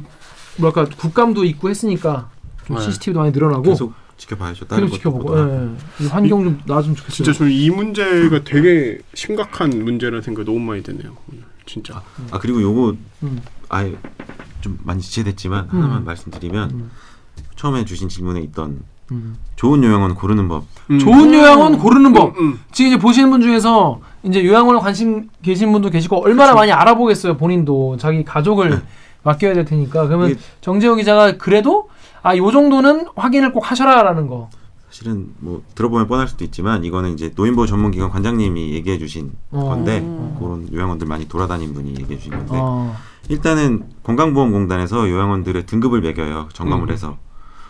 뭐랄까 0.58 0.84
국감도 0.98 1.44
있고 1.46 1.70
했으니까 1.70 2.28
좀 2.66 2.76
네. 2.76 2.82
CCTV도 2.82 3.20
많이 3.20 3.32
늘어나고 3.32 3.62
계속 3.62 3.92
지켜봐야죠. 4.16 4.66
다른 4.66 4.90
지켜보고. 4.90 5.38
예. 5.38 6.04
이 6.04 6.08
환경 6.08 6.42
좀 6.42 6.60
나아지면 6.66 6.96
좋겠어요. 6.96 7.14
진짜 7.14 7.32
저는 7.32 7.52
이 7.52 7.70
문제가 7.70 8.42
되게 8.44 8.98
심각한 9.14 9.70
문제라는 9.70 10.22
생각이 10.22 10.46
너무 10.46 10.58
많이 10.60 10.82
드네요. 10.82 11.16
진짜. 11.64 12.02
아 12.30 12.38
그리고 12.38 12.60
요거 12.60 12.96
음. 13.22 13.40
아예 13.68 13.96
좀 14.60 14.78
많이 14.82 15.00
지체됐지만 15.00 15.68
음. 15.72 15.82
하나만 15.82 16.04
말씀드리면 16.04 16.70
음. 16.70 16.90
처음에 17.56 17.84
주신 17.84 18.08
질문에 18.08 18.40
있던 18.40 18.80
음. 19.12 19.36
좋은 19.54 19.84
요양원 19.84 20.14
고르는 20.14 20.48
법. 20.48 20.64
음. 20.90 20.98
좋은 20.98 21.32
요양원 21.32 21.78
고르는 21.78 22.12
법. 22.12 22.36
음, 22.38 22.44
음. 22.44 22.60
지금 22.72 22.90
이제 22.92 22.98
보시는 22.98 23.30
분 23.30 23.40
중에서 23.42 24.00
이제 24.24 24.44
요양원에 24.44 24.80
관심 24.80 25.28
계신 25.42 25.70
분도 25.70 25.90
계시고 25.90 26.24
얼마나 26.24 26.54
많이 26.54 26.72
알아보겠어요 26.72 27.36
본인도 27.36 27.96
자기 27.98 28.24
가족을 28.24 28.82
맡겨야 29.22 29.54
될 29.54 29.64
테니까 29.64 30.06
그러면 30.06 30.36
정재호 30.62 30.96
기자가 30.96 31.36
그래도 31.36 31.85
아 32.26 32.36
요 32.36 32.50
정도는 32.50 33.06
확인을 33.14 33.52
꼭 33.52 33.70
하셔라라는 33.70 34.26
거. 34.26 34.50
사실은 34.90 35.28
뭐 35.38 35.62
들어보면 35.76 36.08
뻔할 36.08 36.26
수도 36.26 36.44
있지만 36.44 36.82
이거는 36.84 37.12
이제 37.12 37.30
노인보호 37.36 37.66
전문기관 37.66 38.10
관장님이 38.10 38.72
얘기해 38.72 38.98
주신 38.98 39.32
어. 39.52 39.60
건데 39.68 39.98
음. 40.00 40.34
그런 40.38 40.72
요양원들 40.72 41.06
많이 41.06 41.28
돌아다닌 41.28 41.72
분이 41.74 41.90
얘기해 41.90 42.16
주신 42.16 42.32
건데 42.32 42.52
어. 42.54 42.96
일단은 43.28 43.84
건강보험공단에서 44.04 45.08
요양원들의 45.10 45.66
등급을 45.66 46.00
매겨요 46.00 46.48
점검을 46.52 46.88
음. 46.88 46.92
해서 46.92 47.18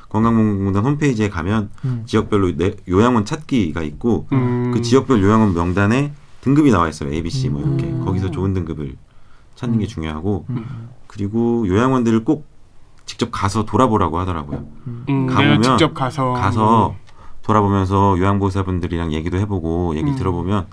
건강보험공단 0.08 0.84
홈페이지에 0.84 1.28
가면 1.28 1.70
음. 1.84 2.02
지역별로 2.06 2.56
내- 2.56 2.76
요양원 2.88 3.24
찾기가 3.24 3.82
있고 3.82 4.26
음. 4.32 4.70
그 4.72 4.80
지역별 4.82 5.22
요양원 5.22 5.52
명단에 5.54 6.12
등급이 6.42 6.70
나와 6.70 6.88
있어요 6.88 7.12
A, 7.12 7.22
B, 7.22 7.30
C 7.30 7.48
뭐 7.48 7.60
이렇게 7.62 7.86
음. 7.86 8.04
거기서 8.04 8.30
좋은 8.30 8.54
등급을 8.54 8.94
찾는 9.56 9.80
게 9.80 9.86
중요하고 9.86 10.44
음. 10.50 10.88
그리고 11.08 11.66
요양원들을 11.66 12.24
꼭 12.24 12.46
직접 13.16 13.30
가서 13.32 13.64
돌아보라고 13.64 14.18
하더라고요. 14.18 14.66
음, 15.08 15.26
가보면 15.26 15.62
직접 15.62 15.94
가서 15.94 16.34
가서 16.34 16.94
돌아보면서 17.40 18.18
요양보호사분들이랑 18.18 19.14
얘기도 19.14 19.38
해보고 19.38 19.96
얘기 19.96 20.10
음. 20.10 20.16
들어보면 20.16 20.66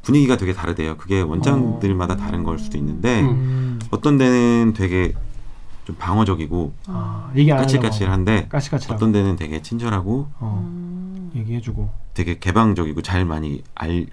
분위기가 0.00 0.38
되게 0.38 0.54
다르대요. 0.54 0.96
그게 0.96 1.20
원장들마다 1.20 2.16
다른 2.16 2.42
걸 2.42 2.58
수도 2.58 2.78
있는데 2.78 3.20
음. 3.20 3.28
음. 3.28 3.78
어떤 3.90 4.16
데는 4.16 4.72
되게 4.74 5.12
좀 5.84 5.94
방어적이고 5.98 6.72
아. 6.86 7.30
까칠까칠한데 7.34 8.48
까칠까칠하고. 8.48 8.96
어떤 8.96 9.12
데는 9.12 9.36
되게 9.36 9.60
친절하고 9.60 10.28
어, 10.38 10.66
음. 10.66 11.30
얘기해주고. 11.34 11.90
되게 12.14 12.38
개방적이고 12.38 13.02
잘 13.02 13.26
많이 13.26 13.62
알 13.74 14.06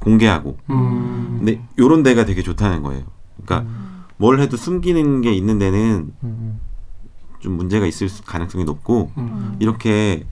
공개하고 0.00 0.58
음. 0.70 1.36
근데 1.38 1.62
요런 1.78 2.02
데가 2.02 2.24
되게 2.24 2.42
좋다는 2.42 2.82
거예요. 2.82 3.04
그러니까 3.44 3.70
뭘 4.16 4.40
해도 4.40 4.56
숨기는 4.56 5.20
게 5.20 5.32
있는 5.32 5.60
데는 5.60 6.12
음, 6.24 6.58
좀 7.42 7.56
문제가 7.56 7.86
있을 7.86 8.08
수- 8.08 8.22
가능성이 8.24 8.64
높고 8.64 9.10
음. 9.18 9.56
이렇게 9.58 10.24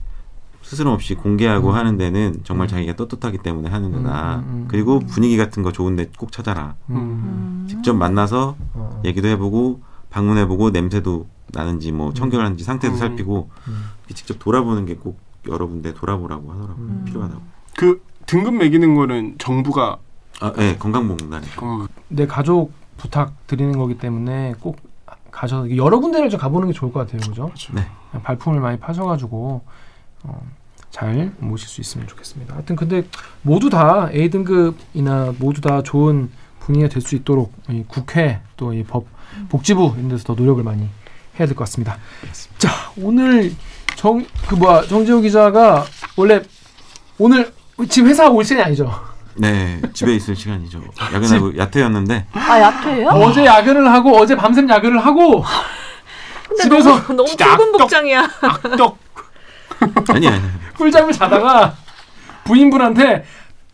스스럼 0.63 0.93
없이 0.93 1.13
공개하고 1.15 1.71
하는 1.73 1.97
데는 1.97 2.37
정말 2.43 2.67
자기가 2.69 2.95
떳떳하기 2.95 3.39
때문에 3.39 3.69
하는 3.69 3.91
거다. 3.91 4.37
음, 4.37 4.39
음, 4.39 4.45
음. 4.53 4.65
그리고 4.69 4.99
분위기 4.99 5.35
같은 5.35 5.61
거 5.63 5.71
좋은 5.73 5.95
데 5.97 6.07
꼭 6.17 6.31
찾아라. 6.31 6.75
음. 6.89 6.95
음. 6.95 7.65
직접 7.69 7.93
만나서 7.93 8.55
어. 8.73 9.01
얘기도 9.03 9.27
해보고 9.27 9.81
방문해보고 10.09 10.69
냄새도 10.69 11.27
나는지 11.53 11.91
뭐 11.91 12.13
청결한지 12.13 12.63
상태도 12.63 12.93
음. 12.93 12.97
살피고 12.97 13.49
음. 13.67 13.83
직접 14.15 14.39
돌아보는 14.39 14.85
게 14.85 14.95
꼭 14.95 15.19
여러 15.49 15.67
군데 15.67 15.93
돌아보라고 15.93 16.49
하더라고요. 16.51 16.75
음. 16.77 17.03
필요하다고. 17.05 17.41
그 17.75 18.01
등급 18.25 18.53
매기는 18.53 18.95
거는 18.95 19.35
정부가 19.39 19.97
아, 20.39 20.53
네, 20.53 20.77
건강보험공단에. 20.77 21.45
어, 21.61 21.85
내 22.07 22.25
가족 22.27 22.71
부탁 22.97 23.33
드리는 23.47 23.77
거기 23.77 23.97
때문에 23.97 24.53
꼭 24.59 24.77
가셔서 25.31 25.75
여러 25.77 25.99
군데를 25.99 26.29
좀 26.29 26.39
가보는 26.39 26.67
게 26.67 26.73
좋을 26.73 26.91
것 26.91 26.99
같아요, 27.01 27.21
그죠? 27.29 27.51
네. 27.73 27.85
발품을 28.23 28.59
많이 28.59 28.77
파셔가지고 28.79 29.61
어, 30.23 30.41
잘 30.91 31.31
모실 31.39 31.67
수 31.69 31.79
있으면 31.81 32.07
좋겠습니다. 32.07 32.53
하여튼 32.53 32.75
근데 32.75 33.03
모두 33.41 33.69
다 33.69 34.09
A 34.13 34.29
등급이나 34.29 35.33
모두 35.39 35.61
다 35.61 35.81
좋은 35.81 36.29
분위기가 36.59 36.89
될 36.89 37.01
수 37.01 37.15
있도록 37.15 37.53
이 37.69 37.83
국회 37.87 38.41
또 38.57 38.73
이 38.73 38.83
법 38.83 39.05
복지부 39.49 39.93
이런 39.97 40.09
데서 40.09 40.23
더 40.25 40.33
노력을 40.35 40.61
많이 40.63 40.81
해야 41.39 41.47
될 41.47 41.55
것 41.55 41.63
같습니다. 41.63 41.97
자 42.57 42.69
오늘 42.97 43.51
정 43.95 44.25
그 44.47 44.55
뭐야 44.55 44.81
정재호 44.83 45.21
기자가 45.21 45.85
원래 46.17 46.41
오늘 47.17 47.53
지금 47.89 48.09
회사 48.09 48.29
올 48.29 48.43
시간이 48.43 48.65
아니죠? 48.65 48.91
네, 49.35 49.81
집에 49.93 50.13
있을 50.15 50.35
시간이죠. 50.35 50.81
야근하고 51.13 51.57
야퇴였는데 51.57 52.25
아 52.33 52.59
야퇴예요? 52.59 53.09
어제 53.09 53.45
야근을 53.45 53.91
하고 53.91 54.17
어제 54.17 54.35
밤샘 54.35 54.67
야근을 54.69 55.03
하고 55.05 55.43
근데 56.47 56.63
집에서 56.63 56.89
너무, 57.01 57.07
너무 57.15 57.27
진짜 57.29 57.55
붉은 57.55 57.71
악덕- 57.73 57.77
복장이야. 57.79 58.29
악덕 58.41 58.97
아니 60.09 60.27
아니. 60.27 60.41
꿀잠을 60.77 61.13
자다가 61.13 61.75
부인분한테 62.43 63.25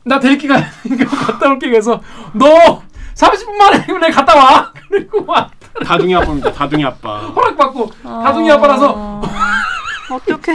나 0.04 0.20
데리러 0.20 0.56
가니까 0.56 1.06
갔다 1.26 1.50
올게 1.50 1.70
그래서 1.70 2.02
너 2.34 2.82
30분 3.16 3.52
만에 3.58 3.86
내 4.00 4.10
갔다 4.14 4.36
와 4.36 4.72
그리고 4.90 5.24
와 5.28 5.50
다둥이 5.86 6.16
아빠입니다. 6.16 6.52
다둥이 6.54 6.86
아빠. 6.86 7.20
허락받고 7.20 7.92
다둥이 8.04 8.52
아빠라서 8.52 9.22
어떻게? 10.12 10.54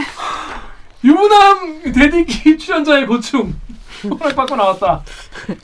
유부남 1.03 1.91
대디기 1.91 2.57
출연자의 2.57 3.05
고충 3.07 3.53
허락받고 4.09 4.55
나왔다 4.55 5.03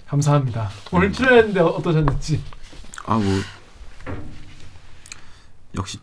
감사합니다 0.07 0.69
오늘 0.91 1.11
출연했는데 1.11 1.59
어떠셨는지 1.59 2.41
아 3.05 3.15
뭐 3.15 3.23
역시 5.75 5.99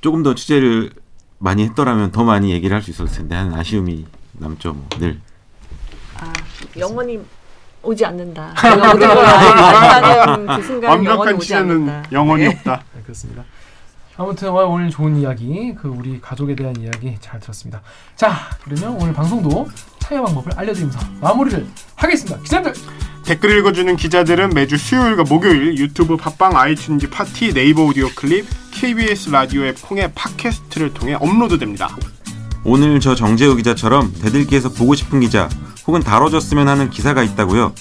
조금 0.00 0.22
더 0.22 0.34
취재를 0.34 0.90
많이 1.38 1.64
했더라면 1.64 2.12
더 2.12 2.24
많이 2.24 2.50
얘기를 2.52 2.74
할 2.74 2.82
수 2.82 2.90
있었을 2.90 3.16
텐데 3.18 3.34
하는 3.34 3.54
아쉬움이 3.54 4.06
남죠. 4.34 4.72
뭐, 4.72 4.86
늘. 4.98 5.20
아 6.16 6.32
영원히 6.76 7.20
오지 7.82 8.04
않는다. 8.04 8.54
걸 8.54 9.02
알다는 9.02 10.46
그 10.46 10.62
순간 10.62 10.90
완벽한 10.90 11.34
오지 11.34 11.46
취재는 11.46 11.70
않는다. 11.70 12.04
영원히 12.12 12.44
네. 12.44 12.54
없다. 12.54 12.82
네, 12.94 13.02
그렇습니다 13.02 13.44
아무튼 14.16 14.50
오늘 14.50 14.90
좋은 14.90 15.16
이야기 15.16 15.74
그 15.76 15.88
우리 15.88 16.20
가족에 16.20 16.54
대한 16.56 16.74
이야기 16.80 17.16
잘 17.20 17.38
들었습니다 17.38 17.80
자 18.16 18.34
그러면 18.64 19.00
오늘 19.00 19.12
방송도 19.12 19.68
참여 20.08 20.24
방법을 20.24 20.52
알려드리면서 20.56 20.98
마무리를 21.20 21.66
하겠습니다 21.94 22.40
기자들 22.40 22.72
댓글 23.24 23.58
읽어주는 23.58 23.94
기자들은 23.96 24.50
매주 24.50 24.78
수요일과 24.78 25.24
목요일 25.24 25.76
유튜브 25.76 26.16
팟빵 26.16 26.54
아이튠즈 26.54 27.10
팟티 27.10 27.52
네이버 27.52 27.84
오디오 27.84 28.08
클립 28.14 28.46
KBS 28.72 29.28
라디오 29.28 29.64
앱 29.64 29.82
콩의 29.82 30.12
팟캐스트를 30.14 30.94
통해 30.94 31.14
업로드됩니다. 31.14 31.94
오늘 32.64 33.00
저 33.00 33.14
정재우 33.14 33.56
기자처럼 33.56 34.14
대들기에서 34.14 34.70
보고 34.70 34.94
싶은 34.94 35.20
기자 35.20 35.50
혹은 35.86 36.00
다뤄줬으면 36.00 36.68
하는 36.68 36.88
기사가 36.88 37.22
있다고요. 37.22 37.74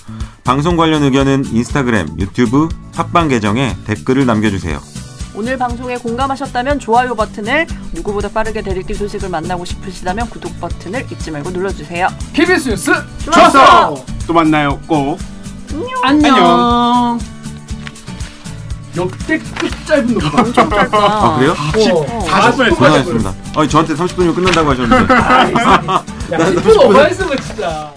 방송 0.43 0.75
관련 0.75 1.03
의견은 1.03 1.45
인스타그램, 1.45 2.19
유튜브, 2.19 2.67
팟빵 2.93 3.29
계정에 3.29 3.77
댓글을 3.85 4.25
남겨주세요. 4.25 4.81
오늘 5.37 5.55
방송에 5.55 5.97
공감하셨다면 5.97 6.79
좋아요 6.79 7.13
버튼을 7.13 7.67
누구보다 7.93 8.27
빠르게 8.27 8.63
대리기 8.63 8.95
소식을 8.95 9.29
만나고 9.29 9.65
싶으시다면 9.65 10.31
구독 10.31 10.59
버튼을 10.59 11.05
잊지 11.11 11.29
말고 11.29 11.51
눌러주세요. 11.51 12.07
KBS 12.33 12.69
뉴스 12.69 12.91
좋았어! 13.19 14.03
또 14.25 14.33
만나요. 14.33 14.79
꼭. 14.87 15.19
안녕. 16.03 16.33
안녕. 16.33 17.19
역대급 18.97 19.85
짧은 19.85 20.07
녹화. 20.15 20.41
엄청 20.41 20.69
짧다. 20.71 20.97
아 20.97 21.37
그래요? 21.37 21.51
어. 21.51 22.25
40분 22.25 22.69
고생하셨습니다. 22.75 23.33
아니 23.57 23.69
저한테 23.69 23.93
30분이면 23.93 24.33
끝난다고 24.35 24.71
하셨는데. 24.71 25.13
야, 25.13 26.37
10분 26.39 26.83
오버했으면 26.83 27.37
진짜. 27.41 27.93